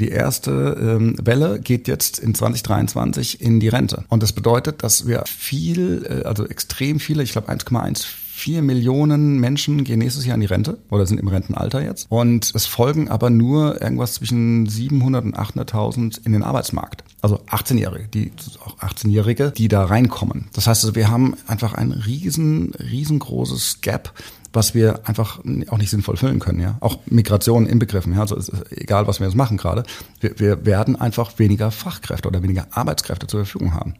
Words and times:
Die 0.00 0.08
erste 0.08 0.76
ähm, 0.80 1.14
Welle 1.22 1.60
geht 1.60 1.86
jetzt 1.86 2.18
in 2.18 2.34
2023 2.34 3.40
in 3.40 3.60
die 3.60 3.68
Rente. 3.68 4.04
Und 4.08 4.24
das 4.24 4.32
bedeutet, 4.32 4.82
dass 4.82 5.06
wir 5.06 5.22
viel, 5.24 6.04
äh, 6.08 6.26
also 6.26 6.44
extrem 6.46 6.98
viele, 6.98 7.22
ich 7.22 7.30
glaube 7.30 7.48
1,14 7.48 8.62
Millionen 8.62 9.38
Menschen 9.38 9.84
gehen 9.84 10.00
nächstes 10.00 10.26
Jahr 10.26 10.34
in 10.34 10.40
die 10.40 10.48
Rente 10.48 10.78
oder 10.90 11.06
sind 11.06 11.20
im 11.20 11.28
Rentenalter 11.28 11.80
jetzt. 11.80 12.10
Und 12.10 12.52
es 12.56 12.66
folgen 12.66 13.08
aber 13.08 13.30
nur 13.30 13.80
irgendwas 13.80 14.14
zwischen 14.14 14.66
700 14.66 15.26
und 15.26 15.38
800.000 15.38 16.26
in 16.26 16.32
den 16.32 16.42
Arbeitsmarkt. 16.42 17.04
Also 17.22 17.36
18-Jährige, 17.48 18.08
die 18.08 18.32
auch 18.66 18.76
18-Jährige, 18.80 19.52
die 19.52 19.68
da 19.68 19.84
reinkommen. 19.84 20.48
Das 20.54 20.66
heißt, 20.66 20.82
also 20.82 20.96
wir 20.96 21.08
haben 21.08 21.36
einfach 21.46 21.74
ein 21.74 21.92
riesen, 21.92 22.74
riesengroßes 22.74 23.80
Gap 23.80 24.12
was 24.54 24.74
wir 24.74 25.06
einfach 25.06 25.40
auch 25.68 25.78
nicht 25.78 25.90
sinnvoll 25.90 26.16
füllen 26.16 26.38
können. 26.38 26.60
Ja, 26.60 26.76
auch 26.80 26.98
Migration 27.06 27.66
inbegriffen. 27.66 28.14
Ja, 28.14 28.20
also 28.20 28.36
egal, 28.70 29.06
was 29.06 29.20
wir 29.20 29.26
jetzt 29.26 29.36
machen 29.36 29.56
gerade, 29.56 29.82
wir, 30.20 30.38
wir 30.38 30.64
werden 30.64 30.96
einfach 30.96 31.38
weniger 31.38 31.70
Fachkräfte 31.70 32.28
oder 32.28 32.42
weniger 32.42 32.68
Arbeitskräfte 32.70 33.26
zur 33.26 33.44
Verfügung 33.44 33.74
haben. 33.74 33.94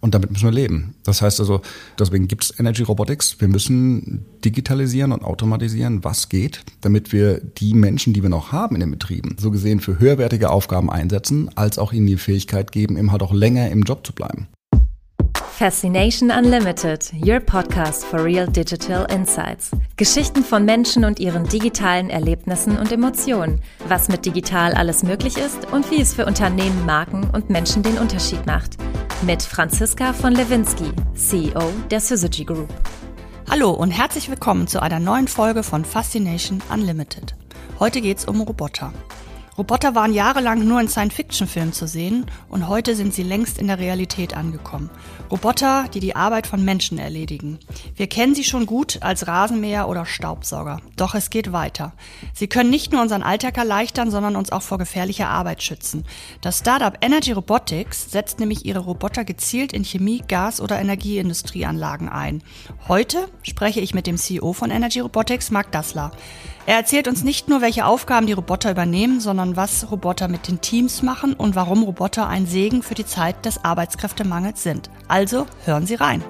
Und 0.00 0.16
damit 0.16 0.32
müssen 0.32 0.46
wir 0.46 0.52
leben. 0.52 0.96
Das 1.04 1.22
heißt 1.22 1.38
also, 1.38 1.60
deswegen 1.96 2.26
gibt 2.26 2.42
es 2.42 2.58
Energy 2.58 2.82
Robotics. 2.82 3.40
Wir 3.40 3.46
müssen 3.46 4.26
digitalisieren 4.44 5.12
und 5.12 5.22
automatisieren, 5.22 6.02
was 6.02 6.28
geht, 6.28 6.64
damit 6.80 7.12
wir 7.12 7.38
die 7.40 7.72
Menschen, 7.72 8.12
die 8.12 8.22
wir 8.22 8.28
noch 8.28 8.50
haben 8.50 8.74
in 8.74 8.80
den 8.80 8.90
Betrieben, 8.90 9.36
so 9.38 9.52
gesehen 9.52 9.78
für 9.78 10.00
höherwertige 10.00 10.50
Aufgaben 10.50 10.90
einsetzen, 10.90 11.50
als 11.54 11.78
auch 11.78 11.92
ihnen 11.92 12.08
die 12.08 12.16
Fähigkeit 12.16 12.72
geben, 12.72 12.96
eben 12.96 13.12
halt 13.12 13.22
auch 13.22 13.32
länger 13.32 13.70
im 13.70 13.82
Job 13.82 14.04
zu 14.04 14.12
bleiben. 14.12 14.48
Fascination 15.58 16.30
Unlimited, 16.30 17.12
your 17.24 17.38
podcast 17.38 18.04
for 18.04 18.24
real 18.24 18.46
digital 18.46 19.04
insights. 19.12 19.70
Geschichten 19.96 20.42
von 20.42 20.64
Menschen 20.64 21.04
und 21.04 21.20
ihren 21.20 21.44
digitalen 21.44 22.08
Erlebnissen 22.08 22.78
und 22.78 22.90
Emotionen. 22.90 23.60
Was 23.86 24.08
mit 24.08 24.24
digital 24.24 24.72
alles 24.72 25.02
möglich 25.02 25.36
ist 25.36 25.70
und 25.70 25.88
wie 25.90 26.00
es 26.00 26.14
für 26.14 26.24
Unternehmen, 26.24 26.84
Marken 26.86 27.28
und 27.30 27.50
Menschen 27.50 27.82
den 27.82 27.98
Unterschied 27.98 28.44
macht. 28.46 28.78
Mit 29.20 29.42
Franziska 29.42 30.14
von 30.14 30.32
Lewinsky, 30.32 30.90
CEO 31.14 31.70
der 31.90 32.00
Syzygy 32.00 32.44
Group. 32.44 32.70
Hallo 33.48 33.70
und 33.72 33.90
herzlich 33.90 34.30
willkommen 34.30 34.66
zu 34.66 34.80
einer 34.80 35.00
neuen 35.00 35.28
Folge 35.28 35.62
von 35.62 35.84
Fascination 35.84 36.62
Unlimited. 36.72 37.36
Heute 37.78 38.00
geht 38.00 38.18
es 38.18 38.24
um 38.24 38.40
Roboter. 38.40 38.92
Roboter 39.58 39.94
waren 39.94 40.14
jahrelang 40.14 40.66
nur 40.66 40.80
in 40.80 40.88
Science-Fiction-Filmen 40.88 41.74
zu 41.74 41.86
sehen 41.86 42.24
und 42.48 42.68
heute 42.68 42.96
sind 42.96 43.12
sie 43.12 43.22
längst 43.22 43.58
in 43.58 43.66
der 43.66 43.78
Realität 43.78 44.34
angekommen. 44.34 44.88
Roboter, 45.30 45.84
die 45.92 46.00
die 46.00 46.16
Arbeit 46.16 46.46
von 46.46 46.64
Menschen 46.64 46.96
erledigen. 46.96 47.58
Wir 47.94 48.06
kennen 48.06 48.34
sie 48.34 48.44
schon 48.44 48.64
gut 48.64 49.02
als 49.02 49.26
Rasenmäher 49.26 49.88
oder 49.88 50.06
Staubsauger. 50.06 50.80
Doch 50.96 51.14
es 51.14 51.28
geht 51.28 51.52
weiter. 51.52 51.92
Sie 52.32 52.46
können 52.46 52.70
nicht 52.70 52.92
nur 52.92 53.02
unseren 53.02 53.22
Alltag 53.22 53.58
erleichtern, 53.58 54.10
sondern 54.10 54.36
uns 54.36 54.50
auch 54.50 54.62
vor 54.62 54.78
gefährlicher 54.78 55.28
Arbeit 55.28 55.62
schützen. 55.62 56.04
Das 56.40 56.60
Startup 56.60 56.96
Energy 57.02 57.32
Robotics 57.32 58.10
setzt 58.10 58.40
nämlich 58.40 58.64
ihre 58.64 58.80
Roboter 58.80 59.24
gezielt 59.24 59.74
in 59.74 59.84
Chemie-, 59.84 60.22
Gas- 60.26 60.62
oder 60.62 60.80
Energieindustrieanlagen 60.80 62.08
ein. 62.08 62.42
Heute 62.88 63.28
spreche 63.42 63.80
ich 63.80 63.92
mit 63.92 64.06
dem 64.06 64.16
CEO 64.16 64.54
von 64.54 64.70
Energy 64.70 65.00
Robotics, 65.00 65.50
Mark 65.50 65.72
Dassler. 65.72 66.12
Er 66.64 66.76
erzählt 66.76 67.08
uns 67.08 67.24
nicht 67.24 67.48
nur, 67.48 67.60
welche 67.60 67.84
Aufgaben 67.84 68.28
die 68.28 68.34
Roboter 68.34 68.70
übernehmen, 68.70 69.18
sondern 69.18 69.56
was 69.56 69.90
Roboter 69.90 70.28
mit 70.28 70.46
den 70.46 70.60
Teams 70.60 71.02
machen 71.02 71.34
und 71.34 71.56
warum 71.56 71.82
Roboter 71.82 72.28
ein 72.28 72.46
Segen 72.46 72.84
für 72.84 72.94
die 72.94 73.04
Zeit 73.04 73.44
des 73.44 73.64
Arbeitskräftemangels 73.64 74.62
sind. 74.62 74.88
Also 75.08 75.46
hören 75.64 75.86
Sie 75.86 75.96
rein. 75.96 76.22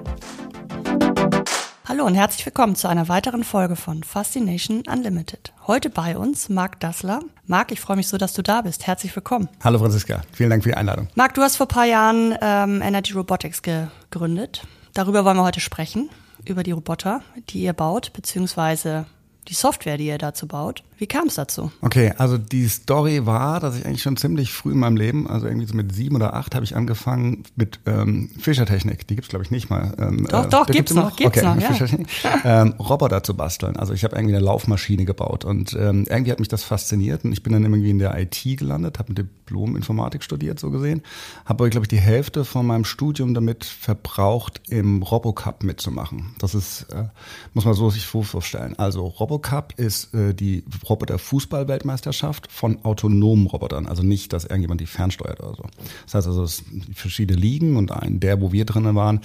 Hallo 1.87 2.03
und 2.05 2.15
herzlich 2.15 2.43
willkommen 2.47 2.75
zu 2.75 2.87
einer 2.87 3.09
weiteren 3.09 3.43
Folge 3.43 3.75
von 3.75 4.03
Fascination 4.03 4.81
Unlimited. 4.91 5.53
Heute 5.67 5.91
bei 5.91 6.17
uns 6.17 6.49
Marc 6.49 6.79
Dassler. 6.79 7.19
Marc, 7.45 7.71
ich 7.71 7.79
freue 7.79 7.97
mich 7.97 8.07
so, 8.07 8.17
dass 8.17 8.33
du 8.33 8.41
da 8.41 8.63
bist. 8.63 8.87
Herzlich 8.87 9.15
willkommen. 9.15 9.49
Hallo 9.63 9.77
Franziska, 9.77 10.23
vielen 10.31 10.49
Dank 10.49 10.63
für 10.63 10.69
die 10.69 10.75
Einladung. 10.75 11.09
Marc, 11.13 11.35
du 11.35 11.43
hast 11.43 11.57
vor 11.57 11.67
ein 11.67 11.75
paar 11.75 11.85
Jahren 11.85 12.35
ähm, 12.41 12.81
Energy 12.81 13.13
Robotics 13.13 13.61
gegründet. 13.61 14.63
Darüber 14.95 15.25
wollen 15.25 15.37
wir 15.37 15.43
heute 15.43 15.59
sprechen, 15.59 16.09
über 16.43 16.63
die 16.63 16.71
Roboter, 16.71 17.21
die 17.49 17.61
ihr 17.61 17.73
baut, 17.73 18.13
beziehungsweise 18.13 19.05
die 19.47 19.53
Software, 19.53 19.97
die 19.97 20.07
ihr 20.07 20.17
dazu 20.17 20.47
baut. 20.47 20.83
Wie 20.97 21.07
kam 21.07 21.27
es 21.27 21.35
dazu? 21.35 21.71
Okay, 21.81 22.13
also 22.17 22.37
die 22.37 22.67
Story 22.67 23.25
war, 23.25 23.59
dass 23.59 23.77
ich 23.77 23.85
eigentlich 23.85 24.01
schon 24.01 24.15
ziemlich 24.15 24.53
früh 24.53 24.71
in 24.71 24.79
meinem 24.79 24.95
Leben, 24.95 25.27
also 25.27 25.47
irgendwie 25.47 25.65
so 25.65 25.75
mit 25.75 25.93
sieben 25.93 26.15
oder 26.15 26.33
acht, 26.33 26.55
habe 26.55 26.63
ich 26.63 26.75
angefangen 26.75 27.43
mit 27.55 27.79
ähm, 27.85 28.29
Fischertechnik. 28.39 29.07
Die 29.07 29.15
gibt's 29.15 29.29
glaube 29.29 29.43
ich 29.43 29.51
nicht 29.51 29.69
mal. 29.69 29.93
Ähm, 29.97 30.27
doch, 30.29 30.45
doch, 30.45 30.69
äh, 30.69 30.71
gibt's, 30.71 30.93
noch, 30.93 31.15
gibt's 31.15 31.43
okay, 31.43 31.47
noch, 31.47 32.33
ja. 32.43 32.61
ähm, 32.61 32.73
Roboter 32.79 33.23
zu 33.23 33.33
basteln. 33.35 33.75
Also 33.75 33.93
ich 33.93 34.03
habe 34.03 34.15
irgendwie 34.15 34.35
eine 34.35 34.45
Laufmaschine 34.45 35.05
gebaut 35.05 35.43
und 35.43 35.73
ähm, 35.73 36.05
irgendwie 36.07 36.31
hat 36.31 36.39
mich 36.39 36.47
das 36.47 36.63
fasziniert 36.63 37.25
und 37.25 37.33
ich 37.33 37.43
bin 37.43 37.53
dann 37.53 37.63
irgendwie 37.63 37.89
in 37.89 37.99
der 37.99 38.17
IT 38.17 38.41
gelandet, 38.57 38.99
habe 38.99 39.11
ein 39.11 39.15
Diplom 39.15 39.75
Informatik 39.75 40.23
studiert, 40.23 40.59
so 40.59 40.69
gesehen, 40.69 41.01
habe 41.45 41.63
aber 41.63 41.69
glaube 41.69 41.85
ich 41.85 41.89
die 41.89 41.99
Hälfte 41.99 42.45
von 42.45 42.65
meinem 42.65 42.85
Studium 42.85 43.33
damit 43.33 43.63
verbraucht, 43.63 44.61
im 44.69 45.01
Robocup 45.01 45.63
mitzumachen. 45.63 46.35
Das 46.39 46.55
ist, 46.55 46.87
äh, 46.93 47.05
muss 47.53 47.65
man 47.65 47.73
so 47.73 47.89
sich 47.89 48.05
vorstellen. 48.05 48.77
Also 48.77 49.05
Robocup 49.33 49.73
ist 49.77 50.13
äh, 50.13 50.33
die 50.33 50.63
Roboter-Fußball-Weltmeisterschaft 50.87 52.51
von 52.51 52.83
autonomen 52.85 53.47
Robotern. 53.47 53.87
Also 53.87 54.03
nicht, 54.03 54.31
dass 54.31 54.45
irgendjemand 54.45 54.79
die 54.79 54.85
fernsteuert 54.85 55.39
oder 55.39 55.55
so. 55.55 55.63
Das 56.05 56.13
heißt 56.13 56.27
also, 56.27 56.43
es 56.43 56.63
verschiedene 56.93 57.39
Ligen 57.39 57.75
und 57.75 57.91
ein, 57.91 58.19
der, 58.19 58.41
wo 58.41 58.51
wir 58.51 58.65
drinnen 58.65 58.95
waren, 58.95 59.21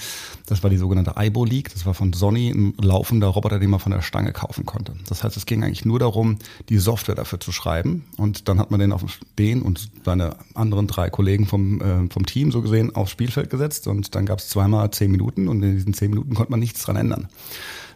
das 0.46 0.62
war 0.62 0.70
die 0.70 0.78
sogenannte 0.78 1.14
IBO 1.18 1.44
League. 1.44 1.70
Das 1.74 1.84
war 1.84 1.92
von 1.92 2.14
Sony 2.14 2.50
ein 2.50 2.74
laufender 2.80 3.26
Roboter, 3.26 3.58
den 3.58 3.68
man 3.68 3.80
von 3.80 3.92
der 3.92 4.00
Stange 4.00 4.32
kaufen 4.32 4.64
konnte. 4.64 4.94
Das 5.08 5.24
heißt, 5.24 5.36
es 5.36 5.44
ging 5.44 5.62
eigentlich 5.62 5.84
nur 5.84 5.98
darum, 5.98 6.38
die 6.70 6.78
Software 6.78 7.14
dafür 7.14 7.38
zu 7.38 7.52
schreiben. 7.52 8.04
Und 8.16 8.48
dann 8.48 8.58
hat 8.58 8.70
man 8.70 8.80
den 8.80 8.92
auf 8.92 9.02
den 9.38 9.60
und 9.60 9.90
seine 10.04 10.36
anderen 10.54 10.86
drei 10.86 11.10
Kollegen 11.10 11.46
vom, 11.46 11.82
äh, 11.82 12.08
vom 12.10 12.24
Team 12.24 12.50
so 12.50 12.62
gesehen 12.62 12.94
aufs 12.94 13.10
Spielfeld 13.10 13.50
gesetzt. 13.50 13.86
Und 13.88 14.14
dann 14.14 14.24
gab 14.24 14.38
es 14.38 14.48
zweimal 14.48 14.90
zehn 14.90 15.10
Minuten 15.10 15.48
und 15.48 15.62
in 15.62 15.74
diesen 15.74 15.92
zehn 15.92 16.08
Minuten 16.08 16.34
konnte 16.34 16.50
man 16.50 16.60
nichts 16.60 16.82
dran 16.82 16.96
ändern. 16.96 17.28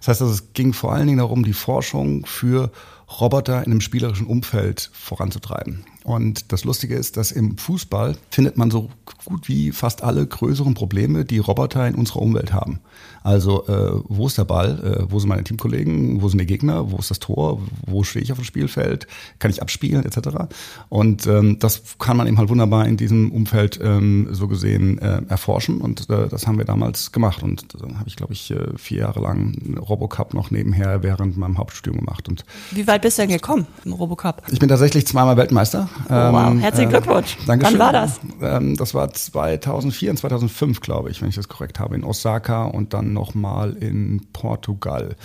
Das 0.02 0.08
heißt, 0.08 0.22
also, 0.22 0.34
es 0.34 0.52
ging 0.52 0.72
vor 0.72 0.92
allen 0.92 1.06
Dingen 1.06 1.18
darum, 1.18 1.44
die 1.44 1.52
Forschung 1.52 2.26
für 2.26 2.72
Roboter 3.20 3.58
in 3.58 3.70
einem 3.70 3.80
spielerischen 3.80 4.26
Umfeld 4.26 4.90
voranzutreiben. 4.92 5.84
Und 6.04 6.52
das 6.52 6.64
Lustige 6.64 6.94
ist, 6.94 7.16
dass 7.16 7.30
im 7.32 7.56
Fußball 7.58 8.16
findet 8.30 8.56
man 8.56 8.70
so 8.70 8.90
gut 9.24 9.48
wie 9.48 9.70
fast 9.70 10.02
alle 10.02 10.26
größeren 10.26 10.74
Probleme, 10.74 11.24
die 11.24 11.38
Roboter 11.38 11.86
in 11.86 11.94
unserer 11.94 12.22
Umwelt 12.22 12.52
haben. 12.52 12.80
Also 13.22 13.66
äh, 13.68 14.02
wo 14.08 14.26
ist 14.26 14.38
der 14.38 14.44
Ball, 14.44 15.04
äh, 15.06 15.12
wo 15.12 15.20
sind 15.20 15.28
meine 15.28 15.44
Teamkollegen, 15.44 16.20
wo 16.22 16.28
sind 16.28 16.40
die 16.40 16.46
Gegner, 16.46 16.90
wo 16.90 16.96
ist 16.96 17.10
das 17.10 17.20
Tor, 17.20 17.60
wo 17.86 18.02
stehe 18.02 18.22
ich 18.22 18.32
auf 18.32 18.38
dem 18.38 18.44
Spielfeld, 18.44 19.06
kann 19.38 19.50
ich 19.50 19.62
abspielen 19.62 20.04
etc. 20.04 20.48
Und 20.88 21.26
ähm, 21.26 21.58
das 21.60 21.82
kann 21.98 22.16
man 22.16 22.26
eben 22.26 22.38
halt 22.38 22.48
wunderbar 22.48 22.86
in 22.86 22.96
diesem 22.96 23.30
Umfeld 23.30 23.78
ähm, 23.82 24.28
so 24.32 24.48
gesehen 24.48 24.98
äh, 24.98 25.22
erforschen 25.28 25.80
und 25.80 26.10
äh, 26.10 26.28
das 26.28 26.46
haben 26.46 26.58
wir 26.58 26.64
damals 26.64 27.12
gemacht 27.12 27.42
und 27.42 27.80
dann 27.80 27.98
habe 27.98 28.08
ich 28.08 28.16
glaube 28.16 28.32
ich 28.32 28.50
äh, 28.50 28.76
vier 28.76 29.00
Jahre 29.00 29.20
lang 29.20 29.76
Robocup 29.78 30.34
noch 30.34 30.50
nebenher 30.50 31.02
während 31.02 31.36
meinem 31.36 31.58
Hauptstudium 31.58 32.04
gemacht. 32.04 32.28
Und 32.28 32.44
Wie 32.72 32.86
weit 32.86 33.02
bist 33.02 33.18
du 33.18 33.22
denn 33.22 33.30
gekommen 33.30 33.66
im 33.84 33.92
Robocup? 33.92 34.42
Ich 34.50 34.58
bin 34.58 34.68
tatsächlich 34.68 35.06
zweimal 35.06 35.36
Weltmeister. 35.36 35.88
Oh, 36.08 36.12
wow, 36.12 36.50
ähm, 36.50 36.58
herzlichen 36.60 36.90
äh, 36.90 36.98
Glückwunsch. 36.98 37.36
Dankeschön. 37.46 37.78
Wann 37.78 37.86
war 37.86 37.92
das? 37.92 38.20
Ähm, 38.40 38.76
das 38.76 38.94
war 38.94 39.12
2004 39.12 40.10
und 40.10 40.16
2005 40.16 40.80
glaube 40.80 41.10
ich, 41.10 41.22
wenn 41.22 41.28
ich 41.28 41.36
das 41.36 41.48
korrekt 41.48 41.78
habe, 41.80 41.94
in 41.94 42.04
Osaka 42.04 42.64
und 42.64 42.94
dann 42.94 43.12
nochmal 43.12 43.72
in 43.72 44.26
Portugal. 44.32 45.16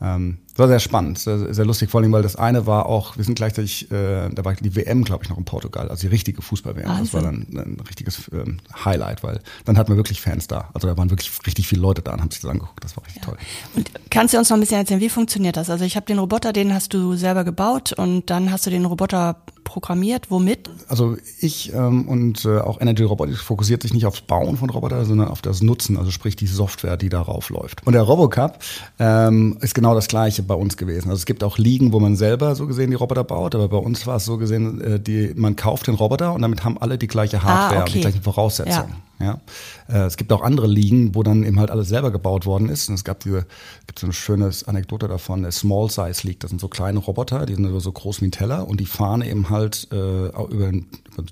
Ähm, 0.00 0.38
das 0.52 0.58
war 0.58 0.68
sehr 0.68 0.80
spannend, 0.80 1.18
sehr, 1.18 1.54
sehr, 1.54 1.64
lustig, 1.64 1.90
vor 1.90 2.02
allem, 2.02 2.12
weil 2.12 2.22
das 2.22 2.36
eine 2.36 2.66
war 2.66 2.84
auch, 2.84 3.16
wir 3.16 3.24
sind 3.24 3.36
gleichzeitig, 3.36 3.90
äh, 3.90 4.28
da 4.28 4.44
war 4.44 4.52
die 4.54 4.76
WM, 4.76 5.02
glaube 5.02 5.24
ich, 5.24 5.30
noch 5.30 5.38
in 5.38 5.46
Portugal, 5.46 5.88
also 5.88 6.02
die 6.02 6.08
richtige 6.08 6.42
Fußball-WM. 6.42 6.88
Das 6.98 7.14
war 7.14 7.22
dann 7.22 7.46
ein 7.52 7.78
richtiges 7.88 8.30
ähm, 8.32 8.58
Highlight, 8.84 9.22
weil 9.22 9.40
dann 9.64 9.78
hatten 9.78 9.90
wir 9.90 9.96
wirklich 9.96 10.20
Fans 10.20 10.48
da. 10.48 10.68
Also 10.74 10.88
da 10.88 10.96
waren 10.98 11.08
wirklich 11.08 11.30
richtig 11.46 11.68
viele 11.68 11.80
Leute 11.80 12.02
da 12.02 12.12
und 12.12 12.20
haben 12.20 12.30
sich 12.30 12.42
das 12.42 12.50
angeguckt. 12.50 12.84
Das 12.84 12.94
war 12.98 13.04
richtig 13.04 13.22
ja. 13.22 13.30
toll. 13.30 13.38
Und 13.76 13.90
kannst 14.10 14.34
du 14.34 14.38
uns 14.38 14.50
noch 14.50 14.58
ein 14.58 14.60
bisschen 14.60 14.76
erzählen, 14.78 15.00
wie 15.00 15.08
funktioniert 15.08 15.56
das? 15.56 15.70
Also 15.70 15.86
ich 15.86 15.96
habe 15.96 16.04
den 16.04 16.18
Roboter, 16.18 16.52
den 16.52 16.74
hast 16.74 16.92
du 16.92 17.16
selber 17.16 17.44
gebaut 17.44 17.94
und 17.94 18.28
dann 18.28 18.52
hast 18.52 18.66
du 18.66 18.70
den 18.70 18.84
Roboter 18.84 19.36
programmiert? 19.64 20.30
Womit? 20.30 20.68
Also 20.88 21.16
ich 21.40 21.72
ähm, 21.72 22.06
und 22.08 22.44
äh, 22.44 22.58
auch 22.58 22.80
Energy 22.80 23.04
Robotics 23.04 23.40
fokussiert 23.40 23.82
sich 23.82 23.94
nicht 23.94 24.04
aufs 24.04 24.20
Bauen 24.20 24.56
von 24.58 24.68
Robotern, 24.68 25.06
sondern 25.06 25.28
auf 25.28 25.40
das 25.40 25.62
Nutzen, 25.62 25.96
also 25.96 26.10
sprich 26.10 26.36
die 26.36 26.46
Software, 26.46 26.96
die 26.96 27.08
darauf 27.08 27.48
läuft. 27.48 27.86
Und 27.86 27.94
der 27.94 28.02
Robocup 28.02 28.58
ähm, 28.98 29.56
ist 29.60 29.74
genau 29.74 29.94
das 29.94 30.08
gleiche 30.08 30.41
bei 30.46 30.54
uns 30.54 30.76
gewesen. 30.76 31.08
Also 31.08 31.20
es 31.20 31.26
gibt 31.26 31.44
auch 31.44 31.58
Ligen, 31.58 31.92
wo 31.92 32.00
man 32.00 32.16
selber 32.16 32.54
so 32.54 32.66
gesehen 32.66 32.90
die 32.90 32.96
Roboter 32.96 33.24
baut, 33.24 33.54
aber 33.54 33.68
bei 33.68 33.76
uns 33.76 34.06
war 34.06 34.16
es 34.16 34.24
so 34.24 34.38
gesehen, 34.38 34.80
äh, 34.80 35.00
die, 35.00 35.32
man 35.36 35.56
kauft 35.56 35.86
den 35.86 35.94
Roboter 35.94 36.32
und 36.32 36.42
damit 36.42 36.64
haben 36.64 36.78
alle 36.78 36.98
die 36.98 37.08
gleiche 37.08 37.42
Hardware 37.42 37.80
ah, 37.80 37.82
okay. 37.82 37.88
und 37.88 37.94
die 37.94 38.00
gleichen 38.00 38.22
Voraussetzungen. 38.22 38.90
Ja. 38.90 38.96
Ja. 39.22 39.40
Äh, 39.88 40.06
es 40.06 40.16
gibt 40.16 40.32
auch 40.32 40.42
andere 40.42 40.66
Ligen, 40.66 41.14
wo 41.14 41.22
dann 41.22 41.44
eben 41.44 41.60
halt 41.60 41.70
alles 41.70 41.88
selber 41.88 42.10
gebaut 42.10 42.44
worden 42.44 42.68
ist. 42.68 42.88
Und 42.88 42.96
es 42.96 43.04
gab 43.04 43.20
diese, 43.20 43.46
gibt 43.86 43.98
so 43.98 44.06
eine 44.06 44.12
schöne 44.12 44.50
Anekdote 44.66 45.06
davon, 45.08 45.42
der 45.42 45.52
Small 45.52 45.88
Size 45.90 46.26
League. 46.26 46.40
Das 46.40 46.50
sind 46.50 46.60
so 46.60 46.68
kleine 46.68 46.98
Roboter, 46.98 47.46
die 47.46 47.54
sind 47.54 47.80
so 47.80 47.92
groß 47.92 48.20
wie 48.20 48.26
ein 48.26 48.32
Teller 48.32 48.66
und 48.66 48.80
die 48.80 48.86
fahren 48.86 49.22
eben 49.22 49.50
halt 49.50 49.88
äh, 49.92 50.26
über, 50.26 50.66
ein, 50.66 50.86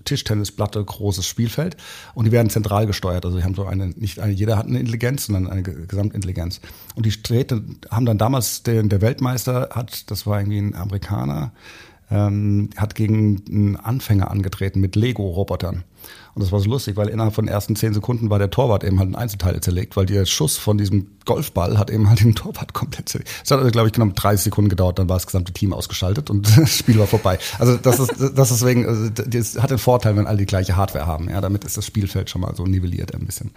Tischtennisplatte 0.05 0.85
großes 0.85 1.27
Spielfeld 1.27 1.77
und 2.15 2.27
die 2.27 2.33
werden 2.33 2.51
zentral 2.51 2.87
gesteuert. 2.87 3.25
Also 3.25 3.39
die 3.39 3.45
haben 3.45 3.55
so 3.55 3.65
eine, 3.65 3.89
nicht 3.89 4.21
eine, 4.21 4.33
jeder 4.33 4.57
hat 4.57 4.67
eine 4.67 4.79
Intelligenz, 4.79 5.27
sondern 5.27 5.49
eine 5.49 5.63
Gesamtintelligenz. 5.63 6.61
Und 6.95 7.07
die 7.07 7.11
Städte 7.11 7.63
haben 7.91 8.07
dann 8.07 8.19
damals, 8.19 8.63
der, 8.63 8.83
der 8.83 9.01
Weltmeister 9.01 9.71
hat, 9.73 10.11
das 10.11 10.27
war 10.27 10.39
irgendwie 10.39 10.59
ein 10.59 10.75
Amerikaner, 10.75 11.53
ähm, 12.11 12.71
hat 12.77 12.95
gegen 12.95 13.43
einen 13.49 13.77
Anfänger 13.77 14.31
angetreten 14.31 14.81
mit 14.81 14.97
Lego-Robotern. 14.97 15.85
Und 16.35 16.43
das 16.43 16.53
war 16.53 16.61
so 16.61 16.71
lustig, 16.71 16.97
weil 16.97 17.09
innerhalb 17.09 17.35
von 17.35 17.47
den 17.47 17.53
ersten 17.53 17.77
zehn 17.77 17.95
Sekunden 17.95 18.31
war 18.31 18.39
der 18.39 18.51
Torwart 18.51 18.85
eben 18.85 18.99
halt 18.99 19.09
in 19.09 19.17
Einzelteile 19.17 19.61
zerlegt, 19.61 19.97
weil 19.97 20.07
der 20.07 20.27
Schuss 20.27 20.57
von 20.57 20.79
diesem 20.79 21.09
Golfball 21.25 21.79
hat 21.79 21.91
eben 21.91 22.09
halt 22.09 22.21
den 22.21 22.35
Torwart 22.35 22.73
komplett 22.73 23.09
zerlegt. 23.09 23.31
Es 23.45 23.51
hat, 23.51 23.59
also, 23.59 23.71
glaube 23.71 23.89
ich, 23.89 23.93
genau 23.93 24.11
30 24.15 24.45
Sekunden 24.45 24.71
gedauert, 24.71 24.99
dann 24.99 25.09
war 25.09 25.17
das 25.17 25.27
gesamte 25.27 25.53
Team 25.53 25.73
ausgeschaltet 25.73 26.31
und 26.31 26.47
das 26.57 26.77
Spiel 26.77 26.99
war 26.99 27.07
vorbei. 27.07 27.39
Also 27.59 27.77
das 27.77 27.99
ist, 27.99 28.13
das 28.19 28.51
ist 28.51 28.63
deswegen, 28.63 28.87
also 28.87 29.11
das 29.11 29.61
hat 29.61 29.71
den 29.71 29.79
Vorteil, 29.79 30.17
wenn 30.17 30.27
alle 30.27 30.39
die 30.39 30.47
gleiche 30.47 30.77
Hardware 30.77 31.07
haben. 31.07 31.29
Ja, 31.29 31.41
damit 31.41 31.65
ist 31.65 31.77
das 31.77 31.87
Spielfeld 31.87 32.31
schon 32.31 32.41
mal 32.41 32.55
so 32.55 32.65
nivelliert 32.65 33.15
ein 33.15 33.27
bisschen. 33.27 33.51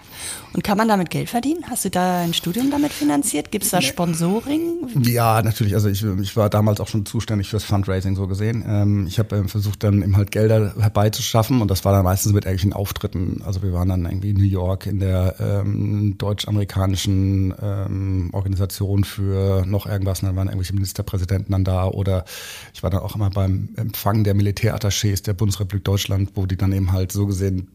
Und 0.53 0.63
kann 0.63 0.77
man 0.77 0.87
damit 0.87 1.09
Geld 1.09 1.29
verdienen? 1.29 1.63
Hast 1.69 1.85
du 1.85 1.89
da 1.89 2.21
ein 2.21 2.33
Studium 2.33 2.71
damit 2.71 2.91
finanziert? 2.91 3.51
Gibt 3.51 3.65
es 3.65 3.71
da 3.71 3.81
Sponsoring? 3.81 4.89
Ja, 5.01 5.41
natürlich. 5.41 5.73
Also 5.75 5.89
ich, 5.89 6.03
ich 6.03 6.35
war 6.35 6.49
damals 6.49 6.79
auch 6.79 6.87
schon 6.87 7.05
zuständig 7.05 7.49
fürs 7.49 7.63
Fundraising 7.63 8.15
so 8.15 8.27
gesehen. 8.27 8.63
Ähm, 8.67 9.07
ich 9.07 9.19
habe 9.19 9.35
ähm, 9.35 9.49
versucht, 9.49 9.83
dann 9.83 10.01
eben 10.01 10.17
halt 10.17 10.31
Gelder 10.31 10.73
herbeizuschaffen 10.77 11.61
und 11.61 11.69
das 11.69 11.85
war 11.85 11.93
dann 11.93 12.03
meistens 12.03 12.33
mit 12.33 12.45
irgendwelchen 12.63 12.73
Auftritten. 12.73 13.41
Also 13.45 13.61
wir 13.61 13.73
waren 13.73 13.89
dann 13.89 14.05
irgendwie 14.05 14.31
in 14.31 14.37
New 14.37 14.43
York 14.43 14.85
in 14.85 14.99
der 14.99 15.35
ähm, 15.39 16.17
deutsch-amerikanischen 16.17 17.53
ähm, 17.61 18.29
Organisation 18.31 19.03
für 19.03 19.65
noch 19.65 19.85
irgendwas. 19.85 20.21
Und 20.21 20.27
dann 20.27 20.35
waren 20.35 20.47
irgendwelche 20.47 20.73
Ministerpräsidenten 20.73 21.51
dann 21.51 21.63
da 21.63 21.85
oder 21.87 22.25
ich 22.73 22.83
war 22.83 22.89
dann 22.89 23.01
auch 23.01 23.15
immer 23.15 23.29
beim 23.29 23.69
Empfang 23.75 24.23
der 24.23 24.35
Militärattachés 24.35 25.23
der 25.23 25.33
Bundesrepublik 25.33 25.83
Deutschland, 25.83 26.31
wo 26.35 26.45
die 26.45 26.57
dann 26.57 26.71
eben 26.71 26.91
halt 26.91 27.11
so 27.11 27.27
gesehen 27.27 27.67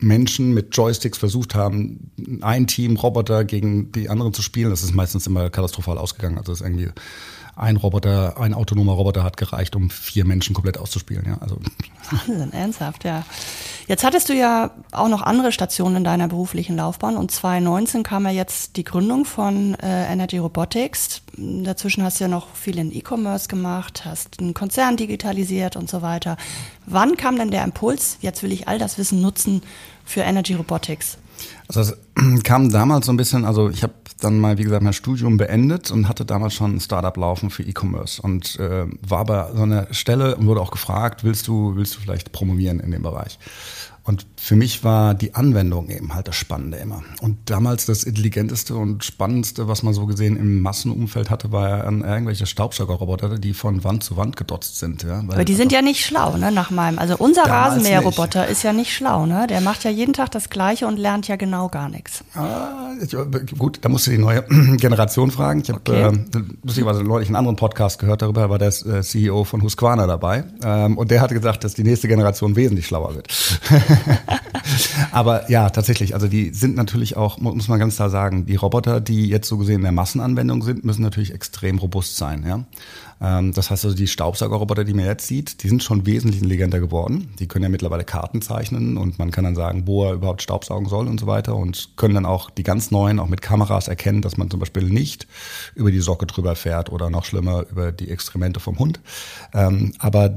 Menschen 0.00 0.52
mit 0.52 0.76
Joysticks 0.76 1.18
versucht 1.18 1.54
haben, 1.54 2.10
ein 2.40 2.66
Team 2.66 2.96
Roboter 2.96 3.44
gegen 3.44 3.92
die 3.92 4.08
anderen 4.08 4.32
zu 4.32 4.42
spielen. 4.42 4.70
Das 4.70 4.82
ist 4.82 4.94
meistens 4.94 5.26
immer 5.26 5.48
katastrophal 5.48 5.96
ausgegangen. 5.96 6.38
Also 6.38 6.52
das 6.52 6.60
ist 6.60 6.66
irgendwie 6.66 6.88
ein 7.54 7.76
Roboter, 7.76 8.40
ein 8.40 8.54
autonomer 8.54 8.92
Roboter 8.92 9.24
hat 9.24 9.36
gereicht, 9.36 9.76
um 9.76 9.90
vier 9.90 10.24
Menschen 10.24 10.54
komplett 10.54 10.78
auszuspielen. 10.78 11.24
Ja, 11.26 11.38
also. 11.40 11.58
Wahnsinn, 12.10 12.52
ernsthaft, 12.52 13.04
ja. 13.04 13.24
Jetzt 13.86 14.04
hattest 14.04 14.28
du 14.28 14.34
ja 14.34 14.70
auch 14.92 15.08
noch 15.08 15.22
andere 15.22 15.52
Stationen 15.52 15.96
in 15.96 16.04
deiner 16.04 16.28
beruflichen 16.28 16.76
Laufbahn 16.76 17.16
und 17.16 17.30
2019 17.30 18.02
kam 18.04 18.24
ja 18.24 18.30
jetzt 18.30 18.76
die 18.76 18.84
Gründung 18.84 19.24
von 19.24 19.74
äh, 19.74 20.10
Energy 20.10 20.38
Robotics. 20.38 21.22
Dazwischen 21.36 22.02
hast 22.04 22.20
du 22.20 22.24
ja 22.24 22.28
noch 22.28 22.54
viel 22.54 22.78
in 22.78 22.94
E-Commerce 22.94 23.48
gemacht, 23.48 24.04
hast 24.04 24.40
einen 24.40 24.54
Konzern 24.54 24.96
digitalisiert 24.96 25.76
und 25.76 25.90
so 25.90 26.00
weiter. 26.00 26.36
Wann 26.86 27.16
kam 27.16 27.36
denn 27.36 27.50
der 27.50 27.64
Impuls, 27.64 28.16
jetzt 28.20 28.42
will 28.42 28.52
ich 28.52 28.66
all 28.66 28.78
das 28.78 28.96
Wissen 28.96 29.20
nutzen 29.20 29.62
für 30.04 30.22
Energy 30.22 30.54
Robotics? 30.54 31.18
Also 31.74 31.94
es 32.14 32.42
kam 32.42 32.70
damals 32.70 33.06
so 33.06 33.12
ein 33.12 33.16
bisschen, 33.16 33.44
also 33.44 33.70
ich 33.70 33.82
habe 33.82 33.94
dann 34.20 34.38
mal, 34.38 34.58
wie 34.58 34.62
gesagt, 34.62 34.82
mein 34.82 34.92
Studium 34.92 35.36
beendet 35.36 35.90
und 35.90 36.08
hatte 36.08 36.24
damals 36.24 36.54
schon 36.54 36.76
ein 36.76 36.80
Startup 36.80 37.16
laufen 37.16 37.50
für 37.50 37.62
E-Commerce 37.62 38.22
und 38.22 38.58
äh, 38.60 38.86
war 39.06 39.24
bei 39.24 39.50
so 39.54 39.62
einer 39.62 39.92
Stelle 39.92 40.36
und 40.36 40.46
wurde 40.46 40.60
auch 40.60 40.70
gefragt, 40.70 41.24
willst 41.24 41.48
du, 41.48 41.74
willst 41.74 41.96
du 41.96 42.00
vielleicht 42.00 42.32
promovieren 42.32 42.80
in 42.80 42.90
dem 42.90 43.02
Bereich? 43.02 43.38
Und 44.04 44.26
für 44.36 44.56
mich 44.56 44.82
war 44.82 45.14
die 45.14 45.34
Anwendung 45.36 45.88
eben 45.88 46.12
halt 46.14 46.26
das 46.26 46.34
Spannende 46.34 46.78
immer. 46.78 47.04
Und 47.20 47.38
damals 47.44 47.86
das 47.86 48.02
intelligenteste 48.02 48.74
und 48.74 49.04
spannendste, 49.04 49.68
was 49.68 49.84
man 49.84 49.94
so 49.94 50.06
gesehen 50.06 50.36
im 50.36 50.60
Massenumfeld 50.60 51.30
hatte, 51.30 51.52
war 51.52 51.68
ja 51.68 51.84
irgendwelche 51.84 52.46
Staubsaugerroboter, 52.46 53.38
die 53.38 53.54
von 53.54 53.84
Wand 53.84 54.02
zu 54.02 54.16
Wand 54.16 54.36
gedotzt 54.36 54.78
sind. 54.78 55.04
Ja, 55.04 55.20
Aber 55.20 55.44
die 55.44 55.54
sind 55.54 55.70
ja 55.70 55.82
nicht 55.82 56.04
schlau, 56.04 56.36
ne, 56.36 56.50
nach 56.50 56.70
meinem. 56.70 56.98
Also 56.98 57.16
unser 57.16 57.44
Rasenmäherroboter 57.44 58.48
ist 58.48 58.64
ja 58.64 58.72
nicht 58.72 58.92
schlau, 58.92 59.26
ne? 59.26 59.46
Der 59.46 59.60
macht 59.60 59.84
ja 59.84 59.90
jeden 59.90 60.14
Tag 60.14 60.32
das 60.32 60.50
Gleiche 60.50 60.88
und 60.88 60.96
lernt 60.96 61.28
ja 61.28 61.36
genau 61.36 61.68
gar 61.68 61.88
nichts. 61.88 62.24
Ah, 62.34 62.94
gut, 63.56 63.78
da 63.82 63.88
musst 63.88 64.08
du 64.08 64.10
die 64.10 64.18
neue 64.18 64.42
Generation 64.78 65.30
fragen. 65.30 65.60
Ich 65.60 65.68
habe 65.68 65.80
okay. 65.80 66.08
äh, 66.08 66.42
lustigerweise 66.64 67.04
neulich 67.04 67.28
einen 67.28 67.36
anderen 67.36 67.56
Podcast 67.56 68.00
gehört 68.00 68.22
darüber, 68.22 68.50
war 68.50 68.58
der 68.58 68.68
äh, 68.68 69.02
CEO 69.02 69.44
von 69.44 69.62
Husqvarna 69.62 70.08
dabei. 70.08 70.44
Ähm, 70.64 70.98
und 70.98 71.12
der 71.12 71.20
hatte 71.20 71.34
gesagt, 71.34 71.62
dass 71.62 71.74
die 71.74 71.84
nächste 71.84 72.08
Generation 72.08 72.56
wesentlich 72.56 72.86
schlauer 72.86 73.14
wird. 73.14 73.28
Aber 75.12 75.50
ja, 75.50 75.70
tatsächlich, 75.70 76.14
also 76.14 76.28
die 76.28 76.50
sind 76.50 76.76
natürlich 76.76 77.16
auch, 77.16 77.38
muss 77.38 77.68
man 77.68 77.78
ganz 77.78 77.96
klar 77.96 78.10
sagen, 78.10 78.46
die 78.46 78.56
Roboter, 78.56 79.00
die 79.00 79.28
jetzt 79.28 79.48
so 79.48 79.58
gesehen 79.58 79.76
in 79.76 79.82
der 79.82 79.92
Massenanwendung 79.92 80.62
sind, 80.62 80.84
müssen 80.84 81.02
natürlich 81.02 81.34
extrem 81.34 81.78
robust 81.78 82.16
sein. 82.16 82.44
Ja? 82.46 82.64
Ähm, 83.20 83.52
das 83.52 83.70
heißt 83.70 83.84
also, 83.84 83.96
die 83.96 84.06
Staubsaugerroboter, 84.06 84.84
die 84.84 84.94
man 84.94 85.04
jetzt 85.04 85.26
sieht, 85.26 85.62
die 85.62 85.68
sind 85.68 85.82
schon 85.82 86.06
wesentlich 86.06 86.42
intelligenter 86.42 86.80
geworden. 86.80 87.34
Die 87.38 87.46
können 87.46 87.62
ja 87.64 87.68
mittlerweile 87.68 88.04
Karten 88.04 88.42
zeichnen 88.42 88.96
und 88.96 89.18
man 89.18 89.30
kann 89.30 89.44
dann 89.44 89.54
sagen, 89.54 89.86
wo 89.86 90.04
er 90.06 90.14
überhaupt 90.14 90.42
staubsaugen 90.42 90.88
soll 90.88 91.06
und 91.06 91.20
so 91.20 91.26
weiter 91.26 91.54
und 91.56 91.90
können 91.96 92.14
dann 92.14 92.26
auch 92.26 92.50
die 92.50 92.62
ganz 92.62 92.90
neuen, 92.90 93.20
auch 93.20 93.28
mit 93.28 93.42
Kameras 93.42 93.88
erkennen, 93.88 94.22
dass 94.22 94.36
man 94.36 94.50
zum 94.50 94.60
Beispiel 94.60 94.84
nicht 94.84 95.26
über 95.74 95.90
die 95.90 96.00
Socke 96.00 96.26
drüber 96.26 96.56
fährt 96.56 96.90
oder 96.90 97.10
noch 97.10 97.24
schlimmer 97.24 97.64
über 97.70 97.92
die 97.92 98.10
Exkremente 98.10 98.60
vom 98.60 98.78
Hund. 98.78 99.00
Ähm, 99.54 99.92
aber 99.98 100.34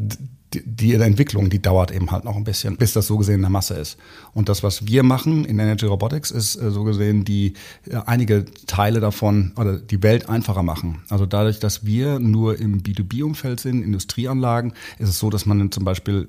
die 0.53 0.93
Entwicklung, 0.93 1.49
die 1.49 1.61
dauert 1.61 1.91
eben 1.91 2.11
halt 2.11 2.23
noch 2.23 2.35
ein 2.35 2.43
bisschen, 2.43 2.77
bis 2.77 2.93
das 2.93 3.07
so 3.07 3.17
gesehen 3.17 3.35
in 3.35 3.41
der 3.41 3.49
Masse 3.49 3.73
ist. 3.75 3.97
Und 4.33 4.47
das, 4.49 4.63
was 4.63 4.87
wir 4.87 5.03
machen 5.03 5.45
in 5.45 5.59
Energy 5.59 5.85
Robotics, 5.85 6.31
ist 6.31 6.55
äh, 6.55 6.71
so 6.71 6.83
gesehen 6.83 7.25
die 7.25 7.53
äh, 7.89 7.97
einige 8.05 8.45
Teile 8.67 8.99
davon 8.99 9.51
oder 9.57 9.77
die 9.77 10.01
Welt 10.03 10.29
einfacher 10.29 10.63
machen. 10.63 11.01
Also 11.09 11.25
dadurch, 11.25 11.59
dass 11.59 11.85
wir 11.85 12.19
nur 12.19 12.59
im 12.59 12.81
B2B-Umfeld 12.81 13.59
sind, 13.59 13.83
Industrieanlagen, 13.83 14.73
ist 14.99 15.09
es 15.09 15.19
so, 15.19 15.29
dass 15.29 15.45
man 15.45 15.71
zum 15.71 15.83
Beispiel 15.83 16.27